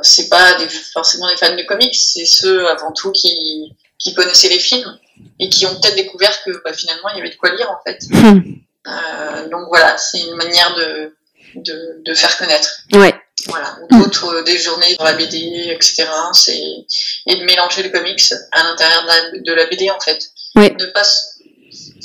[0.02, 4.48] c'est pas des, forcément des fans de comics, c'est ceux avant tout qui, qui connaissaient
[4.48, 4.98] les films
[5.38, 7.80] et qui ont peut-être découvert que bah, finalement il y avait de quoi lire en
[7.84, 7.98] fait.
[9.50, 11.16] donc voilà, c'est une manière de,
[11.56, 12.82] de, de faire connaître.
[12.92, 13.14] Ouais.
[13.46, 16.06] Voilà, d'autres euh, des journées dans la BD, etc.
[16.32, 16.60] C'est
[17.26, 19.04] et de mélanger le comics à l'intérieur
[19.34, 20.30] de, la, BD en fait.
[20.54, 20.70] Oui.
[20.76, 21.02] De pas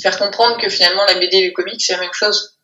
[0.02, 2.58] faire comprendre que finalement la BD et le comics c'est la même chose.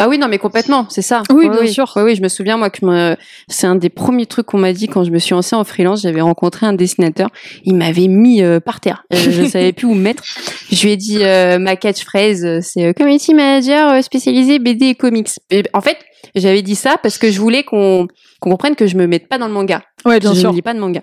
[0.00, 1.22] Ah oui, non, mais complètement, c'est ça.
[1.30, 1.92] Oui, bien sûr.
[1.96, 3.16] Oui, oui, je me souviens, moi, que
[3.48, 6.02] c'est un des premiers trucs qu'on m'a dit quand je me suis lancée en freelance.
[6.02, 7.28] J'avais rencontré un dessinateur.
[7.64, 9.04] Il m'avait mis euh, par terre.
[9.12, 10.24] Euh, je ne savais plus où me mettre.
[10.72, 15.28] Je lui ai dit, ma catchphrase, c'est community manager spécialisé BD et comics.
[15.72, 15.98] en fait,
[16.34, 18.08] j'avais dit ça parce que je voulais qu'on
[18.40, 19.82] comprenne que je me mette pas dans le manga.
[20.04, 20.48] Ouais, bien je sûr.
[20.48, 21.02] Je ne lis pas de manga.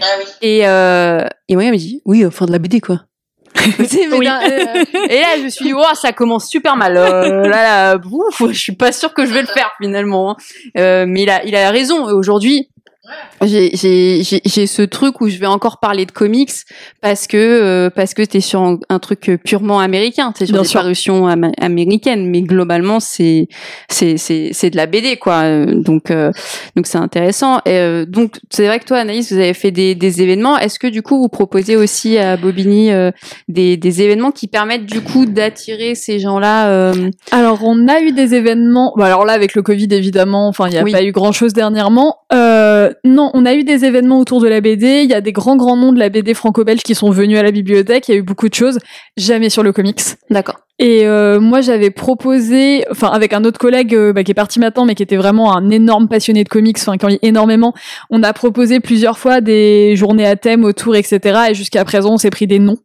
[0.00, 0.24] Ah oui.
[0.42, 3.02] Et, euh, et moi, il m'a dit, oui, enfin de la BD, quoi.
[4.18, 4.26] oui.
[4.26, 6.96] Euh, et là, je me suis dit, oh, ça commence super mal.
[6.96, 10.32] Euh, là, là, ouf, je suis pas sûre que je vais le faire finalement.
[10.32, 10.36] Hein.
[10.76, 12.04] Euh, mais il a, il a raison.
[12.04, 12.68] Aujourd'hui,
[13.42, 16.50] j'ai ce truc où je vais encore parler de comics
[17.00, 20.68] parce que euh, parce que t'es sur un, truc purement américain, t'es sur Bien des
[20.68, 23.48] parutions américaines, mais globalement c'est
[23.88, 25.66] c'est c'est c'est de la BD quoi.
[25.66, 26.32] Donc euh,
[26.76, 27.58] donc c'est intéressant.
[27.64, 30.58] Et, euh, donc c'est vrai que toi Anaïs, vous avez fait des, des événements.
[30.58, 32.90] Est-ce que du coup vous proposez aussi à Bobigny
[33.48, 36.92] des des événements qui permettent du coup d'attirer ces gens-là
[37.30, 38.92] Alors on a eu des événements.
[38.96, 41.52] Bah, alors là avec le Covid évidemment, enfin il n'y a pas eu grand chose
[41.52, 42.16] dernièrement.
[42.32, 45.02] Euh, non, on a eu des événements autour de la BD.
[45.02, 47.42] Il y a des grands grands noms de la BD franco-belge qui sont venus à
[47.42, 48.08] la bibliothèque.
[48.08, 48.78] Il y a eu beaucoup de choses.
[49.16, 50.00] Jamais sur le comics.
[50.30, 50.60] D'accord.
[50.78, 54.60] Et euh, moi, j'avais proposé, enfin avec un autre collègue euh, bah, qui est parti
[54.60, 57.74] maintenant, mais qui était vraiment un énorme passionné de comics, enfin qui en lit énormément.
[58.10, 61.48] On a proposé plusieurs fois des journées à thème autour, etc.
[61.50, 62.78] Et jusqu'à présent, on s'est pris des noms.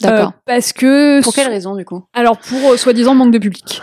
[0.00, 0.32] D'accord.
[0.44, 1.22] parce que.
[1.22, 2.04] Pour quelle raison, du coup?
[2.12, 3.80] Alors pour soi-disant manque de public.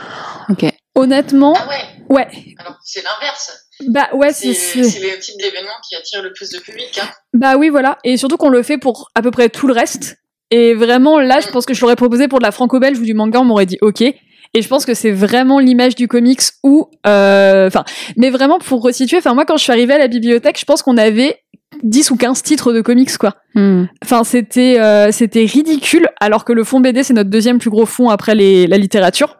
[0.49, 0.65] Ok.
[0.95, 1.53] Honnêtement.
[1.57, 2.15] Ah ouais.
[2.15, 2.27] Ouais.
[2.59, 3.62] Alors c'est l'inverse.
[3.87, 6.99] Bah ouais, c'est c'est le type d'événement qui attire le plus de public.
[7.01, 7.07] Hein.
[7.33, 7.97] Bah oui, voilà.
[8.03, 10.17] Et surtout qu'on le fait pour à peu près tout le reste.
[10.51, 11.51] Et vraiment, là, je mm.
[11.51, 13.77] pense que je l'aurais proposé pour de la franco-belge ou du manga, on m'aurait dit
[13.81, 14.01] OK.
[14.01, 17.83] Et je pense que c'est vraiment l'image du comics où, euh, enfin,
[18.17, 20.83] mais vraiment pour resituer, enfin moi quand je suis arrivée à la bibliothèque, je pense
[20.83, 21.39] qu'on avait
[21.81, 23.35] 10 ou 15 titres de comics quoi.
[23.55, 23.85] Mm.
[24.03, 27.87] Enfin c'était euh, c'était ridicule alors que le fond BD c'est notre deuxième plus gros
[27.87, 29.37] fond après les, la littérature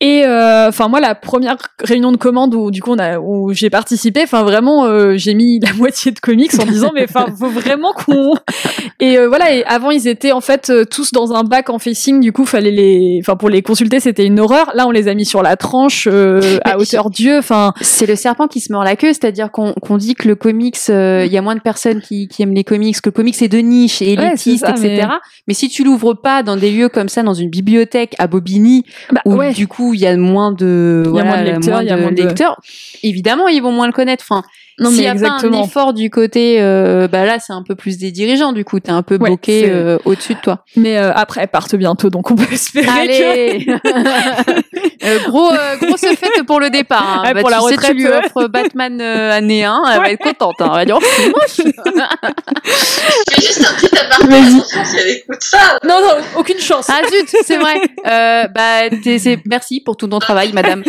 [0.00, 3.54] et euh, enfin moi la première réunion de commande où du coup on a où
[3.54, 7.26] j'ai participé, enfin vraiment euh, j'ai mis la moitié de comics en disant mais enfin
[7.34, 8.34] faut vraiment qu'on
[9.00, 12.20] et euh, voilà et avant ils étaient en fait tous dans un bac en facing
[12.20, 14.70] du coup fallait les enfin pour les consulter c'était une horreur.
[14.74, 17.38] Là on les a mis sur la tranche à hauteur Dieu.
[17.38, 20.34] Enfin c'est le serpent qui se mord la queue, c'est-à-dire qu'on qu'on dit que le
[20.34, 23.40] comics il y a moins de personnes qui, qui aiment les comics, que le comics
[23.40, 25.08] est de niche et élitiste etc.
[25.48, 25.54] Mais...
[25.54, 29.22] si tu l'ouvres pas dans des lieux comme ça dans une bibliothèque à Bobigny bah,
[29.24, 31.88] où du coup il y a moins de, il y a moins de lecteurs, il
[31.88, 32.60] y a moins de lecteurs.
[33.02, 34.24] Évidemment, ils vont moins le connaître.
[34.28, 34.42] Enfin,
[34.78, 37.74] non, S'il n'y a pas un effort du côté, euh, bah là, c'est un peu
[37.74, 38.52] plus des dirigeants.
[38.52, 40.64] Du coup, t'es un peu bloqué euh, au-dessus de toi.
[40.76, 42.86] Mais euh, après, elles partent bientôt, donc on peut espérer.
[42.86, 45.24] Allez, que...
[45.30, 47.20] gros, grosse fête pour le départ.
[47.20, 47.22] Hein.
[47.24, 50.22] Ouais, bah, pour la retraite, sais, tu lui offres Batman année 1, elle va être
[50.22, 50.56] contente.
[50.60, 50.66] Hein.
[50.72, 51.74] Elle va dire, oh, c'est moche.
[51.86, 55.78] Je fais juste un petit aparté si elle écoute ça.
[55.88, 56.90] Non, non, aucune chance.
[56.90, 57.80] Ah zut, c'est vrai.
[58.04, 60.82] bah, c'est merci pour tout ton travail, madame.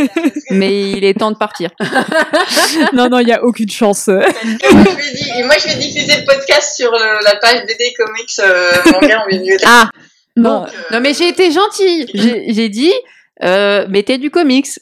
[0.52, 1.70] Mais il est temps de partir.
[2.94, 3.77] non, non, il y a aucune chance.
[4.70, 7.36] Et moi, je vais, di- et moi, je vais diffuser le podcast sur le- la
[7.38, 9.68] page BD Comics euh, manga en bibliothèque.
[9.70, 9.90] Ah,
[10.36, 12.06] Non, Donc, euh, non mais j'ai été gentille.
[12.14, 12.94] J'ai j'ai dit,
[13.44, 14.68] euh, mettez du comics.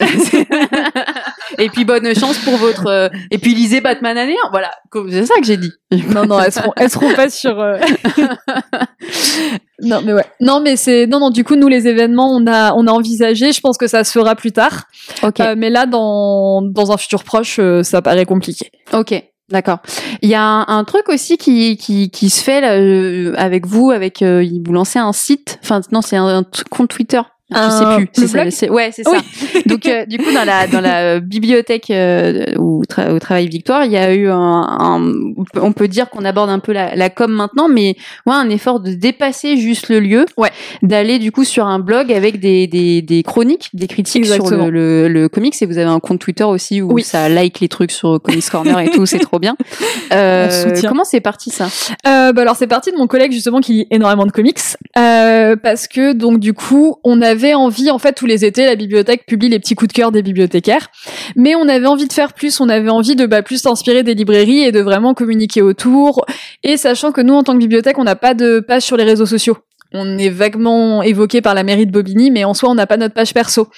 [1.58, 2.86] et puis bonne chance pour votre.
[2.86, 4.50] euh, Et puis lisez Batman année 1.
[4.50, 4.70] Voilà,
[5.10, 5.72] c'est ça que j'ai dit.
[6.14, 7.58] non, non, elles seront, elles seront pas sur.
[7.60, 7.78] euh,
[9.82, 10.24] non, mais ouais.
[10.40, 11.30] Non, mais c'est non, non.
[11.30, 13.52] Du coup, nous les événements, on a, on a envisagé.
[13.52, 14.84] Je pense que ça se fera plus tard.
[15.22, 15.40] Ok.
[15.40, 18.70] Euh, mais là, dans, dans un futur proche, euh, ça paraît compliqué.
[18.92, 19.14] Ok,
[19.50, 19.78] d'accord.
[20.22, 23.66] Il y a un, un truc aussi qui, qui, qui se fait là, euh, avec
[23.66, 25.58] vous, avec euh, vous lancez un site.
[25.62, 27.20] Enfin non, c'est un, compte Twitter.
[27.50, 28.08] Je Un- sais plus.
[28.12, 29.18] C'est ça, c'est- ouais, c'est ça.
[29.66, 33.84] Donc euh, du coup dans la dans la bibliothèque euh, où tra- au travail Victoire,
[33.84, 35.14] il y a eu un, un-
[35.54, 37.94] on peut dire qu'on aborde un peu la, la com maintenant, mais
[38.26, 40.50] ouais, un effort de dépasser juste le lieu, Ouais.
[40.82, 44.48] d'aller du coup sur un blog avec des, des, des chroniques, des critiques Exactement.
[44.64, 47.02] sur le, le, le comics et vous avez un compte Twitter aussi où Oui.
[47.04, 49.56] ça like les trucs sur Comics Corner et tout, c'est trop bien.
[50.12, 51.66] Euh, comment c'est parti ça?
[52.06, 54.58] Euh, bah alors c'est parti de mon collègue justement qui lit énormément de comics
[54.96, 58.76] euh, parce que donc du coup on avait envie en fait tous les étés la
[58.76, 60.88] bibliothèque publie les petits coups de cœur des bibliothécaires
[61.36, 64.14] mais on avait envie de faire plus on avait envie de bah, plus s'inspirer des
[64.14, 66.24] librairies et de vraiment communiquer autour
[66.62, 69.04] et sachant que nous en tant que bibliothèque on n'a pas de page sur les
[69.04, 69.58] réseaux sociaux
[69.92, 72.96] on est vaguement évoqué par la mairie de Bobigny, mais en soi, on n'a pas
[72.96, 73.68] notre page perso.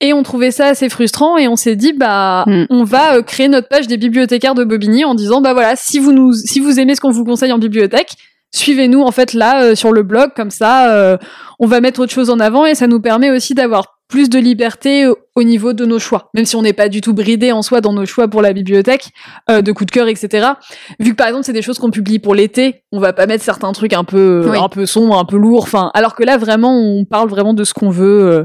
[0.00, 2.64] Et on trouvait ça assez frustrant et on s'est dit, bah, Hmm.
[2.70, 5.98] on va euh, créer notre page des bibliothécaires de Bobigny en disant, bah voilà, si
[5.98, 8.12] vous nous, si vous aimez ce qu'on vous conseille en bibliothèque,
[8.52, 11.16] suivez-nous en fait là euh, sur le blog, comme ça, euh,
[11.58, 14.38] on va mettre autre chose en avant et ça nous permet aussi d'avoir plus de
[14.38, 17.52] liberté au- au niveau de nos choix, même si on n'est pas du tout bridé
[17.52, 19.10] en soi dans nos choix pour la bibliothèque,
[19.50, 20.48] euh, de coup de cœur, etc.
[20.98, 23.44] Vu que par exemple c'est des choses qu'on publie pour l'été, on va pas mettre
[23.44, 24.58] certains trucs un peu, Oui.
[24.58, 27.62] un peu sombres, un peu lourds, enfin, alors que là vraiment on parle vraiment de
[27.64, 28.22] ce qu'on veut.
[28.32, 28.44] euh,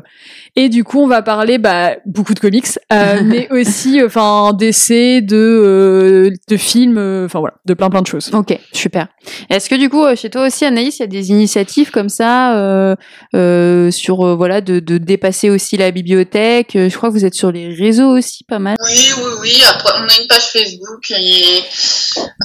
[0.55, 5.21] et du coup on va parler bah, beaucoup de comics, euh, mais aussi enfin d'essais,
[5.21, 8.29] de, euh, de films, euh, enfin voilà, de plein plein de choses.
[8.33, 9.07] Ok, super.
[9.49, 12.09] Est-ce que du coup, euh, chez toi aussi, Anaïs, il y a des initiatives comme
[12.09, 12.95] ça euh,
[13.35, 17.25] euh, sur euh, voilà de, de dépasser aussi la bibliothèque Euh, Je crois que vous
[17.25, 18.75] êtes sur les réseaux aussi, pas mal.
[18.83, 19.63] Oui, oui, oui.
[19.69, 21.63] Après, on a une page Facebook et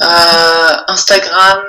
[0.02, 1.62] euh, Instagram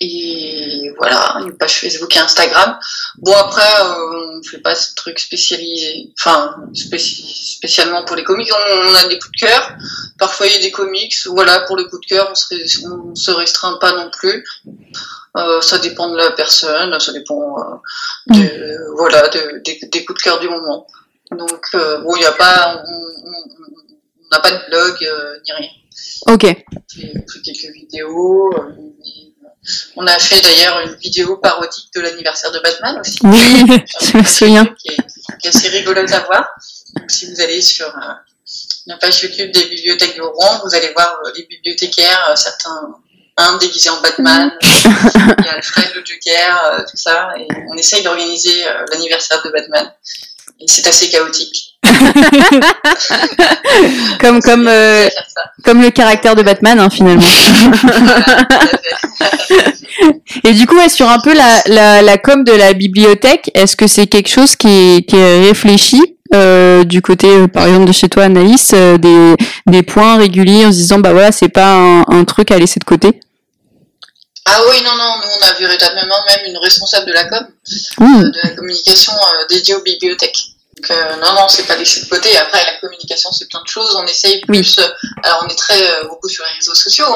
[0.00, 2.76] et voilà, une page Facebook et Instagram.
[3.18, 8.50] Bon après, euh, on fait pas ce truc spécialisé, enfin spéci- spécialement pour les comics.
[8.52, 9.72] On, a des coups de cœur.
[10.18, 11.14] Parfois il y a des comics.
[11.26, 14.44] Voilà, pour les coups de cœur, on on se restreint pas non plus.
[15.36, 17.74] Euh, ça dépend de la personne, ça dépend euh,
[18.28, 20.86] de, voilà de- des, des coups de cœur du moment.
[21.32, 23.44] Donc euh, bon, il y a pas, on- on- on
[24.26, 25.68] on n'a pas de blog euh, ni rien.
[26.26, 26.42] Ok.
[26.96, 28.52] J'ai fait quelques vidéos.
[28.54, 28.72] euh,
[29.96, 33.18] on a fait d'ailleurs une vidéo parodique de l'anniversaire de Batman aussi.
[33.24, 33.64] Oui,
[34.02, 34.66] je me souviens.
[34.66, 34.96] Qui est,
[35.40, 36.48] qui est assez rigolote à voir.
[36.96, 38.00] Donc, si vous allez sur euh,
[38.86, 42.94] la page YouTube des bibliothèques de Rouen, vous allez voir les bibliothécaires, certains,
[43.36, 47.76] un déguisé en Batman, il y a Alfred le Joker, euh, tout ça, et on
[47.76, 49.92] essaye d'organiser euh, l'anniversaire de Batman.
[50.60, 51.72] Et c'est assez chaotique.
[54.20, 55.42] Comme comme euh, ça.
[55.64, 57.22] comme le caractère de Batman hein, finalement.
[60.44, 63.76] Et du coup, ouais, sur un peu la, la, la com de la bibliothèque, est-ce
[63.76, 66.00] que c'est quelque chose qui est, qui est réfléchi
[66.34, 69.36] euh, du côté, euh, par exemple, de chez toi, Anaïs, euh, des,
[69.66, 72.78] des points réguliers en se disant, bah voilà, c'est pas un, un truc à laisser
[72.80, 73.20] de côté
[74.44, 77.46] Ah oui, non, non, nous on a véritablement même une responsable de la com,
[77.98, 78.04] Mmh.
[78.04, 80.38] euh, de la communication euh, dédiée aux bibliothèques.
[80.76, 82.36] Donc euh, non, non, c'est pas laissé de côté.
[82.36, 83.96] Après, la communication, c'est plein de choses.
[83.96, 84.78] On essaye plus.
[85.22, 87.06] alors, on est très beaucoup sur les réseaux sociaux,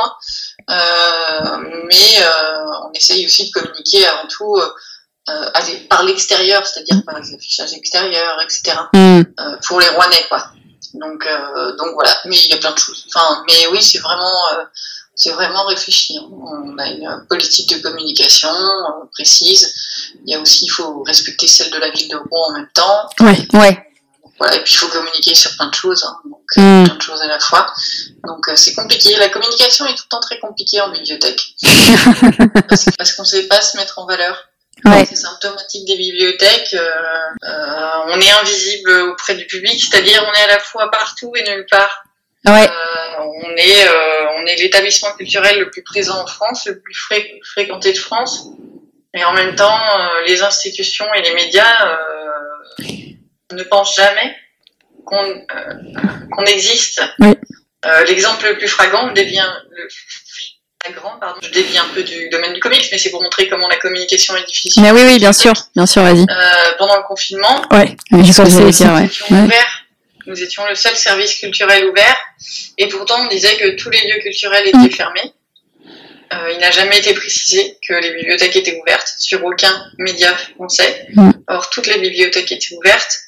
[0.69, 2.25] hein, mais
[2.85, 4.57] on essaye aussi de communiquer avant tout
[5.29, 5.51] euh,
[5.91, 8.79] par l'extérieur, c'est-à-dire par les affichages extérieurs, etc.
[8.95, 9.21] Mmh.
[9.41, 10.53] euh, pour les Rouennais, quoi.
[10.95, 12.15] Donc, euh, donc voilà.
[12.27, 13.05] Mais il y a plein de choses.
[13.15, 14.65] Enfin, mais oui, c'est vraiment, euh,
[15.15, 16.17] c'est vraiment réfléchi.
[16.19, 16.27] hein.
[16.31, 19.73] On a une politique de communication euh, précise.
[20.27, 22.69] Il y a aussi, il faut respecter celle de la ville de Rouen en même
[22.75, 23.09] temps.
[23.21, 23.85] Ouais, ouais.
[24.39, 24.55] Voilà.
[24.57, 26.05] Et puis, il faut communiquer sur plein de choses.
[26.05, 26.17] hein.
[26.25, 26.85] Donc, euh, Mm.
[26.87, 27.67] plein de choses à la fois.
[28.25, 29.17] Donc, euh, c'est compliqué.
[29.17, 31.55] La communication est tout le temps très compliquée en bibliothèque.
[32.69, 34.37] parce parce qu'on ne sait pas se mettre en valeur.
[34.85, 35.05] Ouais.
[35.05, 36.75] C'est symptomatique des bibliothèques.
[36.75, 36.89] euh,
[37.45, 41.43] euh, on est invisible auprès du public, c'est-à-dire on est à la fois partout et
[41.43, 42.05] nulle part.
[42.47, 42.67] Ouais.
[42.69, 46.95] Euh, on est, euh, on est l'établissement culturel le plus présent en France, le plus
[46.95, 48.47] fré- fréquenté de France,
[49.15, 51.99] et en même temps, euh, les institutions et les médias
[53.53, 54.37] ne pensent jamais
[55.05, 57.03] qu'on existe.
[58.07, 59.89] L'exemple le plus flagrant devient le,
[61.21, 61.39] pardon.
[61.43, 64.37] Je dévie un peu du domaine du comics, mais c'est pour montrer comment la communication
[64.37, 64.83] est difficile.
[64.83, 66.23] Mais oui, oui, bien sûr, bien sûr, vas-y.
[66.23, 66.25] Euh,
[66.79, 67.97] pendant le confinement, Ouais.
[68.11, 69.09] Nous étions Ouais.
[69.31, 69.85] ouverts.
[70.27, 72.17] Nous étions le seul service culturel ouvert,
[72.77, 74.91] et pourtant on disait que tous les lieux culturels étaient Mm.
[74.91, 75.33] fermés.
[76.35, 81.07] Euh, il n'a jamais été précisé que les bibliothèques étaient ouvertes sur aucun média français.
[81.15, 81.31] Mm.
[81.49, 83.19] Or, toutes les bibliothèques étaient ouvertes.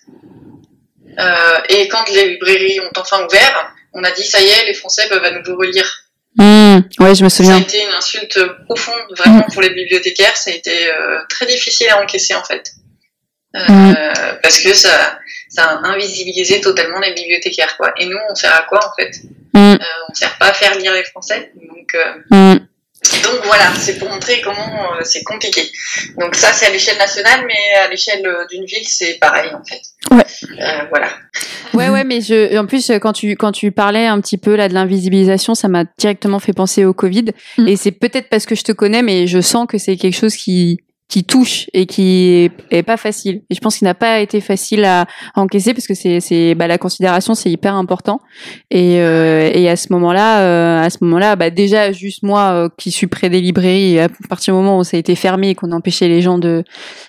[1.18, 4.74] Euh, et quand les librairies ont enfin ouvert, on a dit ça y est, les
[4.74, 5.90] Français peuvent à nouveau relire.
[6.36, 7.58] Mmh, ouais, je me Ça a souviens.
[7.58, 10.36] été une insulte profonde vraiment pour les bibliothécaires.
[10.36, 12.70] Ça a été euh, très difficile à encaisser en fait.
[13.56, 13.94] Euh, Mm.
[14.42, 17.76] Parce que ça, ça a invisibilisé totalement les bibliothécaires.
[17.76, 17.92] Quoi.
[17.98, 19.10] Et nous, on sert à quoi en fait?
[19.54, 19.76] Mmh, euh,
[20.08, 21.52] On sert pas à faire lire les Français.
[21.56, 22.66] Donc, euh, mmh.
[23.22, 25.62] Donc voilà, c'est pour montrer comment euh, c'est compliqué.
[26.18, 29.64] Donc ça, c'est à l'échelle nationale, mais à l'échelle euh, d'une ville, c'est pareil en
[29.64, 29.80] fait.
[30.10, 30.24] Ouais.
[30.60, 31.08] Euh, voilà.
[31.74, 34.68] Ouais, ouais, mais je, en plus, quand tu, quand tu parlais un petit peu là
[34.68, 37.26] de l'invisibilisation, ça m'a directement fait penser au Covid.
[37.58, 37.68] Mm.
[37.68, 40.36] Et c'est peut-être parce que je te connais, mais je sens que c'est quelque chose
[40.36, 43.42] qui, qui touche et qui est, pas facile.
[43.50, 45.02] Et je pense qu'il n'a pas été facile à,
[45.34, 48.20] à encaisser parce que c'est, c'est, bah, la considération, c'est hyper important.
[48.70, 52.68] Et, euh, et à ce moment-là, euh, à ce moment-là, bah, déjà, juste moi, euh,
[52.78, 55.54] qui suis près des librairies, à partir du moment où ça a été fermé et
[55.54, 56.64] qu'on empêchait les gens de,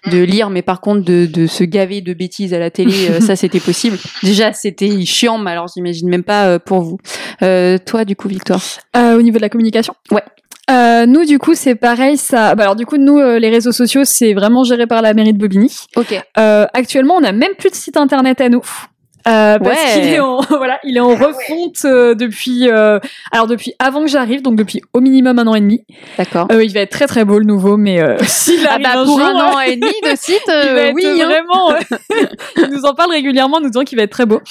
[0.10, 3.20] de lire, mais par contre de, de se gaver de bêtises à la télé, euh,
[3.20, 3.98] ça c'était possible.
[4.24, 6.98] Déjà c'était chiant, mais alors j'imagine même pas euh, pour vous.
[7.42, 8.62] Euh, toi du coup Victoire?
[8.96, 9.94] Euh, au niveau de la communication?
[10.12, 10.24] Ouais.
[10.72, 12.18] Euh, nous, du coup, c'est pareil.
[12.18, 12.56] Ça.
[12.56, 15.34] Bah, alors, du coup, nous, euh, les réseaux sociaux, c'est vraiment géré par la mairie
[15.34, 15.72] de Bobigny.
[15.96, 16.20] Ok.
[16.38, 18.64] Euh, actuellement, on n'a même plus de site internet à nous.
[19.28, 20.02] Euh, parce Ouais.
[20.02, 23.00] qu'il est en voilà, il est en Ah refonte euh, depuis euh,
[23.32, 25.84] alors depuis avant que j'arrive, donc depuis au minimum un an et demi.
[26.18, 26.48] D'accord.
[26.52, 29.20] Il va être très très beau le nouveau, mais s'il Ah arrive bah un pour
[29.20, 31.06] jour, un an et demi de site, il va être oui.
[31.22, 31.26] hein.
[31.26, 31.74] vraiment.
[32.58, 34.42] il nous en parle régulièrement, nous disant qu'il va être très beau.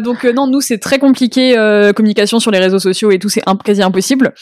[0.00, 1.54] Donc non, nous c'est très compliqué
[1.96, 4.34] communication sur les réseaux sociaux et tout, c'est imp- quasi impossible.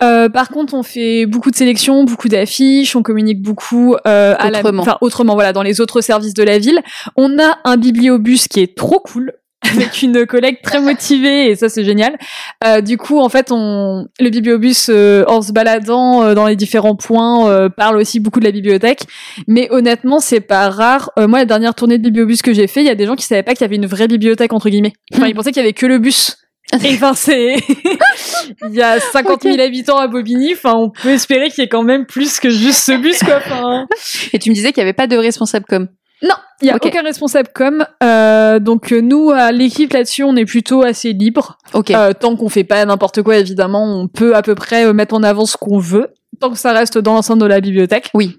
[0.00, 4.82] Par contre, on fait beaucoup de sélections, beaucoup d'affiches, on communique beaucoup à la- Autrement.
[4.82, 6.80] enfin autrement, voilà, dans les autres services de la ville.
[7.16, 9.32] On a un bibliobus qui est trop cool.
[9.62, 12.16] avec une collègue très motivée et ça c'est génial.
[12.64, 16.56] Euh, du coup, en fait, on le bibliobus euh, en se baladant euh, dans les
[16.56, 19.02] différents points parle aussi beaucoup de la bibliothèque.
[19.46, 21.10] Mais honnêtement, c'est pas rare.
[21.16, 23.24] Moi, la dernière tournée de bibliobus que j'ai fait, il y a des gens qui
[23.24, 24.92] savaient pas qu'il y avait une vraie bibliothèque entre guillemets.
[25.14, 26.36] Enfin, ils pensaient qu'il y avait que le bus.
[26.72, 27.56] Et enfin, c'est
[28.68, 30.54] il y a 50 000 habitants à Bobigny.
[30.54, 33.36] Enfin, on peut espérer qu'il y ait quand même plus que juste ce bus, quoi.
[33.36, 33.86] Enfin,
[34.32, 35.88] Et tu me disais qu'il y avait pas de responsable com.
[36.24, 36.86] Non, il y a Ok.
[36.86, 37.84] aucun responsable com.
[38.02, 41.58] Euh, donc euh, nous, à l'équipe là-dessus, on est plutôt assez libre.
[41.74, 41.90] Ok.
[41.90, 45.14] Euh, tant qu'on fait pas n'importe quoi, évidemment, on peut à peu près euh, mettre
[45.14, 46.08] en avant ce qu'on veut,
[46.40, 48.10] tant que ça reste dans l'enceinte de la bibliothèque.
[48.14, 48.38] Oui.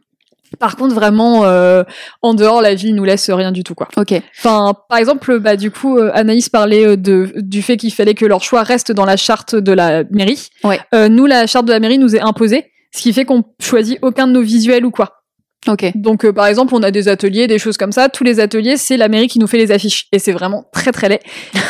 [0.59, 1.83] Par contre, vraiment, euh,
[2.21, 3.89] en dehors, la ville nous laisse rien du tout, quoi.
[3.97, 4.13] Ok.
[4.39, 8.41] Enfin, par exemple, bah du coup, Anaïs parlait de du fait qu'il fallait que leur
[8.41, 10.47] choix reste dans la charte de la mairie.
[10.63, 10.79] Ouais.
[10.93, 13.97] Euh, nous, la charte de la mairie nous est imposée, ce qui fait qu'on choisit
[14.01, 15.24] aucun de nos visuels ou quoi.
[15.67, 15.91] Ok.
[15.95, 18.07] Donc, euh, par exemple, on a des ateliers, des choses comme ça.
[18.09, 20.91] Tous les ateliers, c'est la mairie qui nous fait les affiches, et c'est vraiment très
[20.91, 21.19] très laid.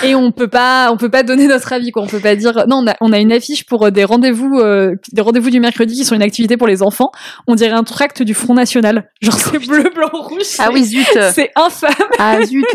[0.03, 2.03] Et on peut pas, on peut pas donner notre avis, quoi.
[2.03, 2.77] On peut pas dire non.
[2.85, 5.95] On a, on a une affiche pour euh, des rendez-vous, euh, des rendez-vous du mercredi
[5.95, 7.11] qui sont une activité pour les enfants.
[7.47, 10.43] On dirait un tract du Front National, genre c'est bleu, blanc, rouge.
[10.59, 11.07] Ah oui zut.
[11.33, 11.91] c'est infâme.
[12.19, 12.65] Ah zut.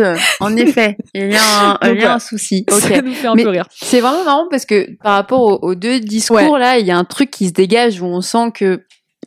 [0.40, 2.64] En effet, il y a un, il y a un souci.
[2.72, 2.80] Ok.
[2.80, 3.66] Ça nous fait un Mais- peu rire.
[3.70, 6.96] C'est vraiment marrant parce que par rapport aux, aux deux discours là, il y a
[6.96, 8.80] un truc qui se dégage où on sent que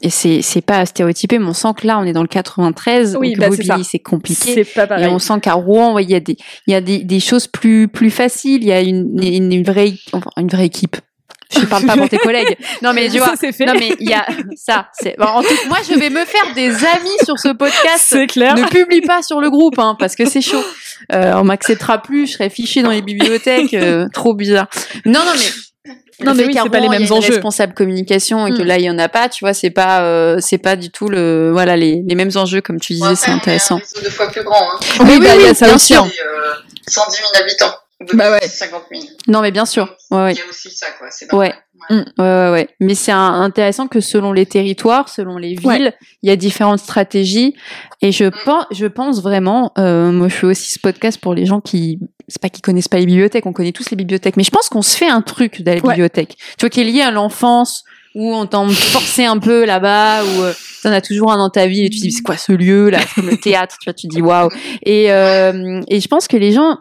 [0.03, 3.17] et c'est c'est pas stéréotypé, mais on sent que là on est dans le 93,
[3.19, 3.47] Oui, bah,
[3.83, 4.53] c'est compliqué.
[4.53, 5.07] C'est pas Et pareil.
[5.07, 6.37] on sent qu'à Rouen, il y a des
[6.67, 9.63] il y a des, des choses plus plus faciles, il y a une, une, une
[9.63, 10.97] vraie enfin, une vraie équipe.
[11.55, 12.57] Je parle pas pour tes collègues.
[12.81, 15.67] Non mais tu vois, Ça, non mais il y a ça, c'est bon, en tout-
[15.69, 17.99] moi je vais me faire des amis sur ce podcast.
[18.07, 18.55] C'est clair.
[18.55, 20.63] Ne publie pas sur le groupe, hein, parce que c'est chaud.
[21.13, 24.67] Euh, on m'acceptera plus, je serai fiché dans les bibliothèques, euh, trop bizarre.
[25.05, 25.45] Non, non, mais.
[26.21, 27.33] Non, mais oui, c'est pas les mêmes enjeux.
[27.33, 28.65] responsable communication et que Mm.
[28.65, 31.09] là il y en a pas, tu vois, c'est pas, euh, c'est pas du tout
[31.09, 33.77] le, voilà, les, les mêmes enjeux comme tu disais, c'est intéressant.
[33.77, 34.55] réseau deux fois plus grand.
[34.61, 34.79] Hein.
[35.01, 35.93] Oui, bah, il y a ça bien aussi.
[35.93, 36.03] sûr.
[36.03, 36.09] hein.
[36.13, 36.53] C'est, euh,
[36.87, 37.73] 110 000 habitants.
[38.13, 38.45] Bah ouais.
[38.47, 39.03] 50 000.
[39.27, 39.95] Non, mais bien sûr.
[40.11, 40.31] Ouais, ouais.
[40.33, 41.07] Il y a aussi ça, quoi.
[41.09, 41.53] C'est Ouais.
[41.89, 42.13] Normal.
[42.17, 42.23] Ouais.
[42.23, 42.69] Ouais, ouais, ouais.
[42.79, 45.93] Mais c'est intéressant que selon les territoires, selon les villes, Ouais.
[46.21, 47.55] il y a différentes stratégies.
[48.01, 51.45] Et je pense, je pense vraiment, euh, moi je fais aussi ce podcast pour les
[51.45, 54.43] gens qui, c'est pas qu'ils connaissent pas les bibliothèques, on connaît tous les bibliothèques, mais
[54.43, 55.81] je pense qu'on se fait un truc de la Ouais.
[55.81, 56.35] bibliothèque.
[56.57, 57.83] Tu vois, qui est lié à l'enfance,
[58.15, 61.65] où on t'en forçait un peu là-bas, où euh, t'en as toujours un dans ta
[61.65, 63.93] vie et tu te dis c'est quoi ce lieu là, comme le théâtre, tu vois,
[63.93, 64.49] tu te dis waouh.
[64.83, 66.77] Et, euh, et je pense que les gens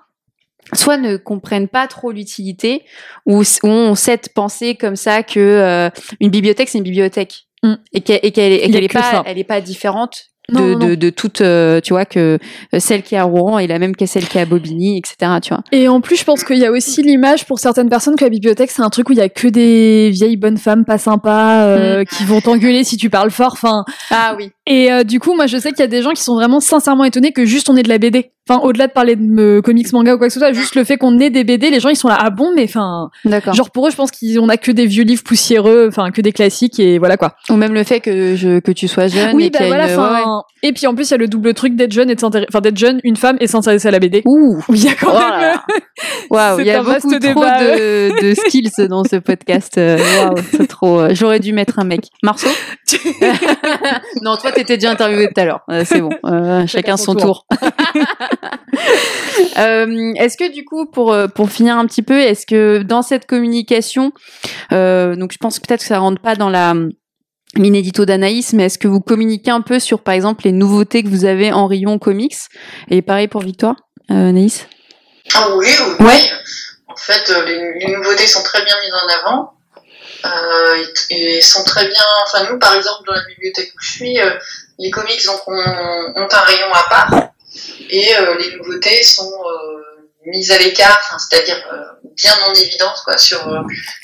[0.74, 2.82] soit ne comprennent pas trop l'utilité
[3.26, 7.74] ou, ont cette pensée comme ça que euh, une bibliothèque c'est une bibliothèque Mm.
[7.92, 9.22] et qu'elle et qu'elle est, pas ça.
[9.24, 12.38] elle est pas différente de, Non, non, de, de toute, euh, tu vois, que
[12.74, 14.98] euh, celle qui est à Rouen est la même que celle qui est à Bobigny,
[14.98, 15.32] etc.
[15.40, 15.62] Tu vois.
[15.70, 18.30] Et en plus, je pense qu'il y a aussi l'image pour certaines personnes que la
[18.30, 21.64] bibliothèque, c'est un truc où il y a que des vieilles bonnes femmes pas sympas
[21.66, 23.52] euh, qui vont t'engueuler si tu parles fort.
[23.52, 24.50] Enfin, Ah oui.
[24.66, 26.60] et euh, du coup, moi, je sais qu'il y a des gens qui sont vraiment
[26.60, 28.30] sincèrement étonnés que juste on ait de la BD.
[28.50, 30.96] Enfin, au-delà de parler de comics, manga ou quoi que ce soit, juste le fait
[30.96, 33.54] qu'on ait des BD, les gens ils sont là, ah bon, mais enfin, D'accord.
[33.54, 36.32] genre pour eux, je pense qu'on a que des vieux livres poussiéreux, enfin que des
[36.32, 37.36] classiques et voilà quoi.
[37.50, 39.36] Ou même le fait que je que tu sois jeune.
[39.36, 39.92] Oui, et bah qu'il y a voilà.
[39.94, 40.42] une- ouais, enfin.
[40.62, 42.60] Et puis en plus, il y a le double truc d'être jeune et de enfin
[42.60, 44.22] d'être jeune, une femme et s'intéresser à la BD.
[44.26, 44.62] Ouh.
[44.70, 45.40] Il y a quand Oh même.
[45.40, 45.62] là.
[46.30, 49.76] Waouh, il y a beaucoup trop de, de skills dans ce podcast.
[49.78, 51.00] Euh, Waouh, c'est trop.
[51.00, 52.06] euh, J'aurais dû mettre un mec.
[52.22, 52.48] Marceau?
[54.22, 55.60] Non, toi, t'étais déjà interviewé tout à l'heure.
[55.70, 56.10] Euh, c'est bon.
[56.26, 57.46] Euh, chacun son tour.
[59.58, 63.02] Euh, est-ce que du coup, pour euh, pour finir un petit peu, est-ce que dans
[63.02, 64.12] cette communication,
[64.72, 66.74] euh, donc je pense peut-être que ça rentre pas dans la
[67.54, 71.08] l'inédito d'Anaïs, mais est-ce que vous communiquez un peu sur, par exemple, les nouveautés que
[71.08, 72.36] vous avez en rayon comics?
[72.90, 73.76] Et pareil pour Victoire,
[74.10, 74.66] euh, Anaïs?
[75.34, 76.06] Ah oui, oui.
[76.06, 76.30] Ouais.
[76.88, 79.52] En fait, euh, les, les nouveautés sont très bien mises en avant.
[80.24, 82.04] Euh, et, et sont très bien.
[82.26, 84.30] Enfin, nous, par exemple, dans la bibliothèque où je suis, euh,
[84.78, 87.30] les comics donc, ont, ont un rayon à part.
[87.90, 89.30] Et les nouveautés sont
[90.24, 93.40] mises à l'écart, c'est-à-dire euh, bien en évidence quoi, sur,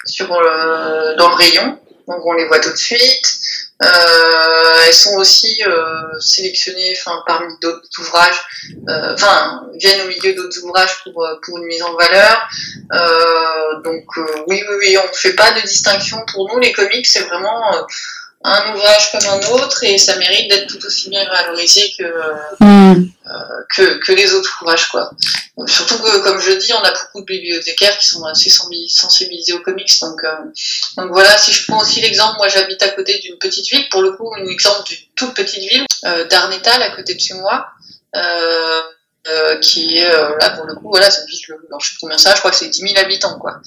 [0.05, 1.79] sur, euh, dans le rayon.
[2.09, 3.39] Donc, on les voit tout de suite.
[3.81, 8.41] Euh, elles sont aussi euh, sélectionnées enfin, parmi d'autres ouvrages
[8.89, 12.49] euh, enfin viennent au milieu d'autres ouvrages pour euh, pour une mise en valeur.
[12.93, 14.05] Euh, donc
[14.49, 16.59] oui oui oui, on fait pas de distinction pour nous.
[16.59, 17.87] Les comics c'est vraiment
[18.45, 22.05] un ouvrage comme un autre et ça mérite d'être tout aussi bien valorisé que
[23.74, 25.11] que, que les autres ouvrages quoi.
[25.57, 28.89] Donc, surtout que comme je dis, on a beaucoup de bibliothécaires qui sont assez sensi-
[28.89, 30.01] sensibilisés aux comics.
[30.01, 30.36] Donc euh,
[30.97, 34.03] donc voilà, si je prends aussi l'exemple, moi j'habite à côté d'une petite ville, pour
[34.03, 37.66] le coup un exemple d'une toute petite ville, euh, d'Arnétal à côté de chez moi.
[38.16, 38.80] Euh,
[39.29, 41.97] euh, qui est euh, là pour le coup voilà c'est une ville alors, je sais
[42.01, 43.61] combien ça je crois que c'est 10 000 habitants quoi.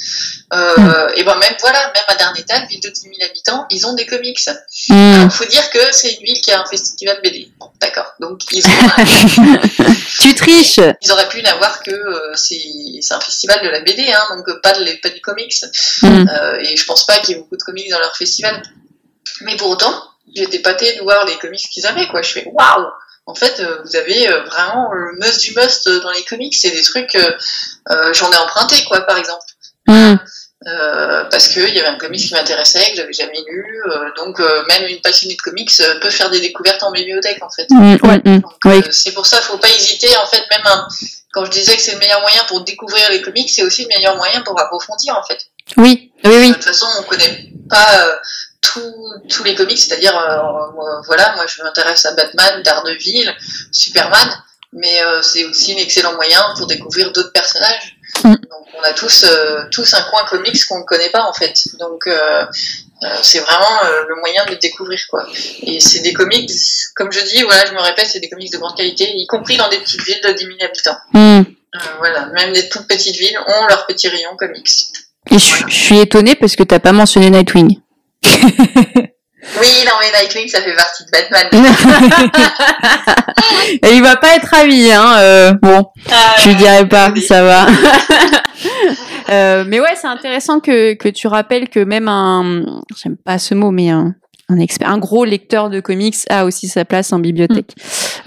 [0.53, 3.93] Euh, et ben même voilà même à Darnétal ville de 10 000 habitants ils ont
[3.93, 4.39] des comics.
[4.89, 8.13] Alors faut dire que c'est une ville qui a un festival BD bon, d'accord.
[8.19, 8.69] Donc ils ont
[10.19, 10.79] Tu triches.
[11.01, 11.91] Ils auraient pu n'avoir que
[12.35, 12.61] c'est
[13.01, 15.53] c'est un festival de la BD hein, donc pas de pas du comics.
[16.01, 16.27] Mm.
[16.27, 18.61] Euh, et je pense pas qu'il y ait beaucoup de comics dans leur festival.
[19.41, 20.03] Mais pour autant
[20.35, 22.21] j'étais pâtée de voir les comics qu'ils avaient quoi.
[22.21, 22.87] Je fais waouh
[23.25, 26.53] en fait, euh, vous avez euh, vraiment le must du must dans les comics.
[26.55, 27.31] C'est des trucs, euh,
[27.91, 29.45] euh, j'en ai emprunté, quoi, par exemple.
[29.87, 30.15] Mm.
[30.67, 33.81] Euh, parce qu'il y avait un comics qui m'intéressait, que j'avais jamais lu.
[33.87, 37.49] euh, donc, euh, même une passionnée de comics peut faire des découvertes en bibliothèque, en
[37.49, 37.65] fait.
[37.71, 38.41] Mm, mm, mm.
[38.65, 38.83] Oui.
[38.91, 40.15] c'est pour ça, faut pas hésiter.
[40.17, 40.87] En fait, même un-
[41.33, 43.87] quand je disais que c'est le meilleur moyen pour découvrir les comics, c'est aussi le
[43.87, 45.39] meilleur moyen pour approfondir, en fait.
[45.77, 46.49] Oui, oui, oui.
[46.49, 48.15] De toute façon, on connaît pas euh,
[48.73, 53.33] tous- les comics, c'est-à-dire, euh, moi, voilà, moi je m'intéresse à Batman, Daredevil,
[53.71, 54.29] Superman,
[54.73, 57.97] mais euh, c'est aussi un excellent moyen pour découvrir d'autres personnages.
[58.23, 58.33] Mm.
[58.33, 61.55] Donc on a tous, euh, tous un coin comics qu'on ne connaît pas en fait.
[61.79, 62.07] Donc
[63.23, 65.25] c'est vraiment le moyen de découvrir quoi.
[65.63, 66.51] Et c'est des comics,
[66.95, 69.57] comme je dis, voilà, je me répète, c'est des comics de grande qualité, y compris
[69.57, 70.97] dans des petites villes de 10 000 habitants.
[71.13, 71.41] Mm.
[71.97, 74.69] Voilà, même les toutes petites villes ont leur petit rayon comics.
[75.31, 77.79] Et je, je suis étonnée parce que t'as pas mentionné Nightwing.
[79.59, 81.49] Oui, non mais Nightwing, ça fait partie de Batman.
[83.83, 85.15] Et il va pas être ravi, hein.
[85.17, 85.87] euh, bon,
[86.37, 87.65] je lui dirai pas, ça va.
[89.29, 93.55] Euh, mais ouais, c'est intéressant que, que tu rappelles que même un, j'aime pas ce
[93.55, 94.13] mot, mais un,
[94.49, 97.73] un expert, un gros lecteur de comics a aussi sa place en bibliothèque.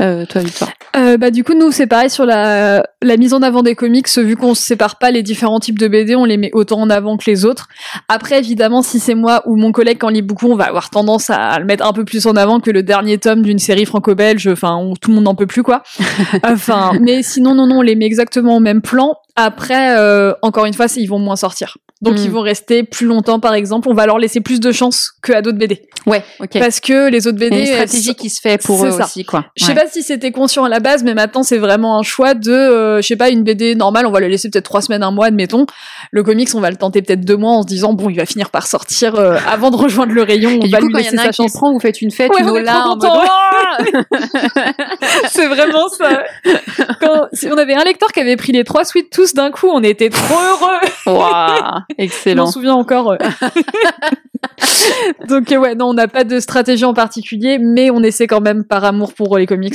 [0.00, 0.70] Euh, toi, Victoire.
[0.96, 4.08] Euh, bah du coup nous c'est pareil sur la, la mise en avant des comics.
[4.16, 7.16] Vu qu'on sépare pas les différents types de BD on les met autant en avant
[7.16, 7.68] que les autres.
[8.08, 10.90] Après évidemment si c'est moi ou mon collègue qui en lit beaucoup on va avoir
[10.90, 13.86] tendance à le mettre un peu plus en avant que le dernier tome d'une série
[13.86, 14.46] franco-belge.
[14.46, 15.82] Enfin où tout le monde n'en peut plus quoi.
[16.44, 19.16] Enfin mais sinon non non on les met exactement au même plan.
[19.34, 22.24] Après euh, encore une fois ils vont moins sortir donc Mm.
[22.24, 25.32] ils vont rester plus longtemps par exemple on va leur laisser plus de chance que
[25.32, 26.58] à d'autres BD Ouais, ok.
[26.58, 29.04] parce que les autres BD une stratégie qui se fait pour eux ça.
[29.06, 29.46] aussi, quoi.
[29.56, 29.78] je sais Ouais.
[29.82, 33.00] pas si c'était conscient à la base, mais maintenant c'est vraiment un choix de, euh,
[33.02, 35.26] je sais pas, une BD normale, on va le laisser peut-être trois semaines, un mois,
[35.26, 35.64] admettons.
[36.10, 38.26] Le comics, on va le tenter peut-être deux mois en se disant bon, il va
[38.26, 40.92] finir par sortir euh, avant de rejoindre le rayon, on Et du va coup, lui
[40.92, 41.52] quand il y en a sa chance.
[41.54, 42.54] prend, vous faites une fête, Ouais, une on
[45.30, 46.22] c'est vraiment ça.
[47.00, 49.68] Quand, si on avait un lecteur qui avait pris les trois suites tous d'un coup,
[49.72, 50.78] on était trop heureux.
[51.98, 52.44] Waouh, Je excellent.
[52.44, 53.12] m'en souviens encore.
[53.12, 53.16] euh.
[55.28, 58.40] Donc euh, ouais, non, on n'a pas de stratégie en particulier, mais on essaie quand
[58.40, 59.74] même par amour pour euh, les comics.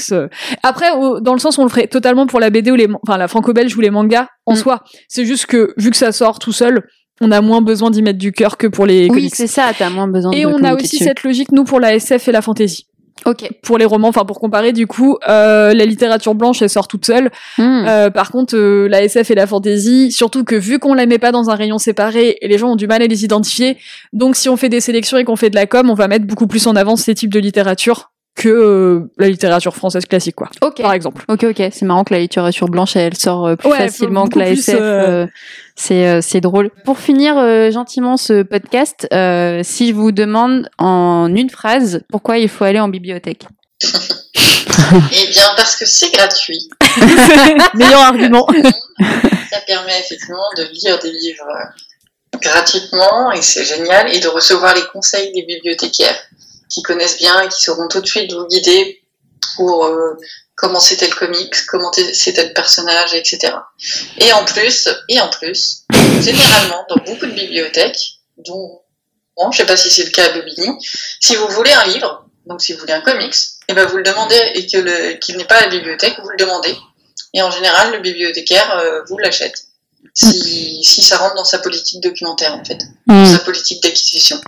[0.63, 0.87] Après,
[1.21, 3.27] dans le sens où on le ferait totalement pour la BD ou les, enfin la
[3.27, 4.57] franco-belge ou les mangas en Mm.
[4.57, 4.83] soi.
[5.07, 6.83] C'est juste que vu que ça sort tout seul,
[7.21, 9.35] on a moins besoin d'y mettre du cœur que pour les Oui, comics.
[9.35, 11.03] c'est ça, t'as moins besoin Et de on a aussi dessus.
[11.03, 12.85] cette logique nous pour la SF et la fantasy.
[13.25, 13.49] Ok.
[13.63, 14.07] pour les romans.
[14.07, 17.31] Enfin, pour comparer, du coup, euh, la littérature blanche, elle sort toute seule.
[17.57, 17.85] Hmm.
[17.87, 21.19] Euh, par contre, euh, la SF et la fantasy, surtout que vu qu'on la met
[21.19, 23.77] pas dans un rayon séparé, et les gens ont du mal à les identifier,
[24.13, 26.25] donc si on fait des sélections et qu'on fait de la com, on va mettre
[26.25, 30.49] beaucoup plus en avant ces types de littérature que euh, la littérature française classique, quoi.
[30.61, 30.81] ok.
[30.81, 31.25] Par exemple.
[31.27, 31.61] Ok, ok.
[31.71, 34.77] C'est marrant que la littérature blanche, elle sort euh, plus Ouais, facilement que la SF.
[34.79, 35.27] euh,
[35.75, 36.71] c'est c'est drôle.
[36.85, 42.37] Pour finir euh, gentiment ce podcast, euh, si je vous demande en une phrase pourquoi
[42.37, 43.45] il faut aller en bibliothèque.
[44.91, 46.67] Eh bien, parce que c'est gratuit.
[47.75, 48.47] Meilleur argument.
[49.51, 51.45] Ça permet effectivement de lire des livres
[52.41, 56.15] gratuitement et c'est génial et de recevoir les conseils des bibliothécaires
[56.69, 59.01] qui connaissent bien et qui sauront tout de suite vous guider
[59.55, 60.15] pour euh,
[60.55, 63.53] comment c'était le comics, comment c'était le personnage, etc.
[64.17, 65.85] Et en plus, et en plus,
[66.21, 68.81] généralement dans beaucoup de bibliothèques, dont
[69.37, 70.69] bon, je sais pas si c'est le cas à Bobigny,
[71.19, 73.35] si vous voulez un livre, donc si vous voulez un comics,
[73.67, 76.37] et ben vous le demandez et que qu'il n'est pas à la bibliothèque, vous le
[76.37, 76.75] demandez.
[77.33, 79.65] Et en général, le bibliothécaire euh, vous l'achète.
[80.13, 84.41] Si, si ça rentre dans sa politique documentaire, en fait, dans sa politique d'acquisition.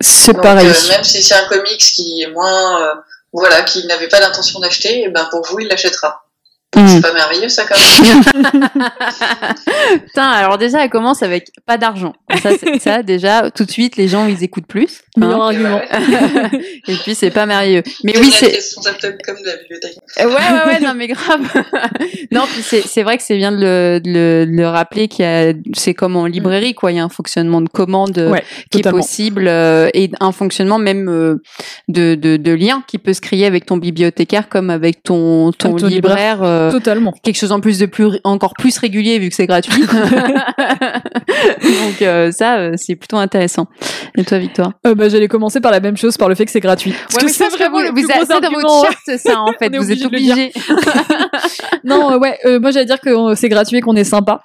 [0.00, 0.68] C'est pareil.
[0.68, 2.94] euh, même si c'est un comics qui est moins, euh,
[3.32, 6.27] voilà, qu'il n'avait pas l'intention d'acheter, eh ben pour vous, il l'achètera.
[6.76, 6.86] Hmm.
[6.86, 8.52] C'est pas merveilleux, ça, quand même.
[10.06, 12.12] Putain, alors déjà, elle commence avec pas d'argent.
[12.80, 15.00] Ça, déjà, tout de suite, les gens, ils écoutent plus.
[15.20, 15.30] Hein.
[15.30, 15.80] argument.
[16.88, 17.82] Et puis, c'est pas merveilleux.
[18.04, 18.58] Mais oui, c'est.
[19.24, 19.96] comme de la bibliothèque.
[20.18, 21.40] Ouais, ouais, ouais, non, mais grave.
[22.32, 25.24] non, puis c'est, vrai que c'est bien de le, de le, de le rappeler qu'il
[25.24, 26.92] y a, c'est comme en librairie, quoi.
[26.92, 28.98] Il y a un fonctionnement de commande euh, Ouais, qui totalement.
[28.98, 31.36] est possible euh, et un fonctionnement même euh,
[31.88, 35.70] de, de, de lien qui peut se créer avec ton bibliothécaire comme avec ton, ton,
[35.70, 36.42] Avec ton libraire.
[36.42, 37.12] euh, Totalement.
[37.22, 39.82] quelque chose en plus de plus encore plus régulier vu que c'est gratuit.
[41.62, 43.66] Donc euh, ça euh, c'est plutôt intéressant.
[44.16, 46.50] Et toi Victoire Euh, bah, j'allais commencer par la même chose, par le fait que
[46.50, 46.94] c'est gratuit.
[47.12, 50.04] Parce que c'est vraiment vous, vous avez dans votre charte ça en fait, vous êtes
[50.04, 50.52] obligé
[51.84, 54.40] non, euh, ouais, euh, moi j'allais dire que euh, c'est gratuit et qu'on est sympa.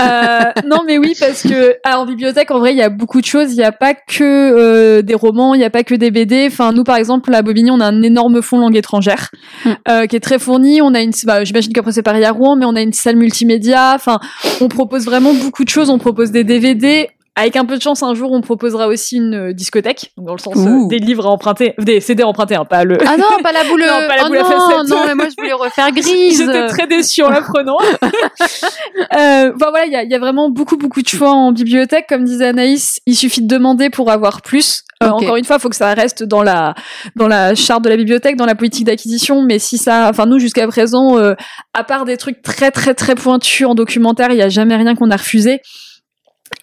[0.00, 3.20] Euh, non, mais oui, parce que ah, en bibliothèque, en vrai, il y a beaucoup
[3.20, 3.52] de choses.
[3.52, 6.46] Il n'y a pas que euh, des romans, il n'y a pas que des BD.
[6.50, 9.30] Enfin, nous, par exemple, à Bobigny, on a un énorme fonds langue étrangère
[9.64, 9.70] Mm.
[9.88, 10.80] euh, qui est très fourni.
[10.80, 13.16] On a une, bah, j'imagine qu'après c'est pareil à Rouen, mais on a une salle
[13.16, 13.92] multimédia.
[13.94, 14.20] Enfin,
[14.60, 15.90] on propose vraiment beaucoup de choses.
[15.90, 17.08] On propose des DVD.
[17.36, 20.40] Avec un peu de chance, un jour, on proposera aussi une euh, discothèque, dans le
[20.40, 22.98] sens euh, des livres à emprunter, des CD à emprunter, hein, pas le.
[23.06, 23.80] Ah non, pas la boule.
[23.86, 26.38] Non, pas la oh boule à non, non, mais moi je voulais refaire grise.
[26.38, 27.78] J'étais très déçue en l'apprenant.
[28.02, 31.52] euh, enfin voilà, il y a, il y a vraiment beaucoup beaucoup de choix en
[31.52, 32.06] bibliothèque.
[32.08, 34.84] Comme disait Anaïs, il suffit de demander pour avoir plus.
[35.02, 35.08] Euh.
[35.08, 36.74] Encore une fois, il faut que ça reste dans la
[37.16, 39.42] dans la charte de la bibliothèque, dans la politique d'acquisition.
[39.42, 41.34] Mais si ça, enfin nous jusqu'à présent, euh,
[41.72, 44.94] à part des trucs très très très pointus en documentaire, il y a jamais rien
[44.94, 45.60] qu'on a refusé.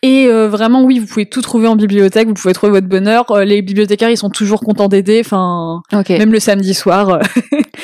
[0.04, 3.32] Et euh, vraiment, oui, vous pouvez tout trouver en bibliothèque, vous pouvez trouver votre bonheur.
[3.32, 5.22] Euh, les bibliothécaires, ils sont toujours contents d'aider.
[5.26, 5.82] Enfin,
[6.20, 7.10] même le samedi soir.
[7.10, 7.20] euh,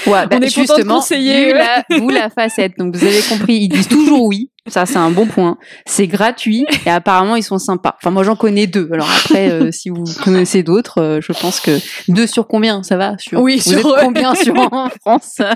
[0.06, 2.74] Ouais, bah, on est content de justement, conseiller, la, vous la facette.
[2.78, 4.50] Donc vous avez compris, ils disent toujours oui.
[4.68, 5.58] Ça c'est un bon point.
[5.86, 7.96] C'est gratuit et apparemment ils sont sympas.
[8.02, 8.90] Enfin moi j'en connais deux.
[8.94, 12.96] Alors après euh, si vous connaissez d'autres, euh, je pense que deux sur combien ça
[12.96, 13.18] va?
[13.18, 15.36] Sur Oui, vous sur- êtes combien sur en France?
[15.40, 15.48] Ouais,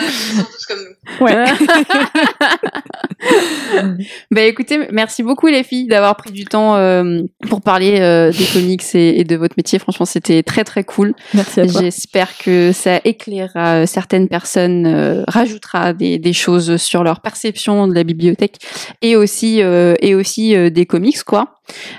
[0.00, 1.26] ils sont tous comme nous.
[1.26, 1.44] ouais.
[4.30, 8.44] Bah écoutez, merci beaucoup les filles d'avoir pris du temps euh, pour parler euh, des
[8.46, 9.78] comics et, et de votre métier.
[9.78, 11.14] Franchement, c'était très très cool.
[11.34, 11.80] Merci à toi.
[11.80, 17.86] J'espère que ça éclairera euh, certaines personnes, euh, rajoutera des, des choses sur leur perception
[17.86, 18.56] de la bibliothèque
[19.02, 21.54] et aussi euh, et aussi euh, des comics quoi.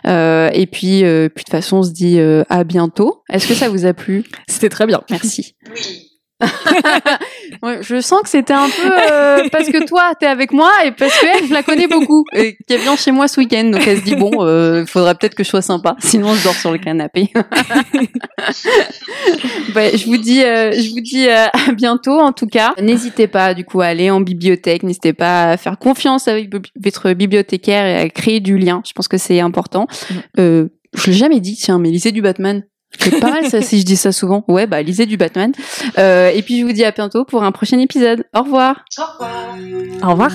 [0.07, 3.23] Euh, et puis euh, puis de toute façon, on se dit euh, à bientôt.
[3.29, 4.23] Est-ce que ça vous a plu?
[4.47, 5.01] C'était très bien.
[5.09, 5.55] Merci.
[5.73, 6.04] Oui.
[7.61, 10.91] Ouais, je sens que c'était un peu euh, parce que toi t'es avec moi et
[10.91, 13.87] parce que elle je la connais beaucoup et qu'elle vient chez moi ce week-end donc
[13.87, 14.31] elle se dit bon
[14.79, 17.31] il faudrait peut-être que je sois sympa sinon je dors sur le canapé.
[19.75, 22.73] Ouais, je vous dis euh, je vous dis euh, à bientôt en tout cas.
[22.81, 26.49] N'hésitez pas du coup à aller en bibliothèque, n'hésitez pas à faire confiance avec
[26.81, 28.81] votre bibliothécaire et à créer du lien.
[28.85, 29.87] Je pense que c'est important.
[30.39, 32.63] Euh, je l'ai jamais dit tiens mais lisez du Batman.
[32.99, 34.43] C'est pas mal ça si je dis ça souvent.
[34.47, 35.51] Ouais, bah lisez du Batman.
[35.97, 38.25] Euh, et puis je vous dis à bientôt pour un prochain épisode.
[38.33, 38.85] Au revoir.
[38.97, 39.51] Au revoir.
[40.03, 40.31] Au revoir.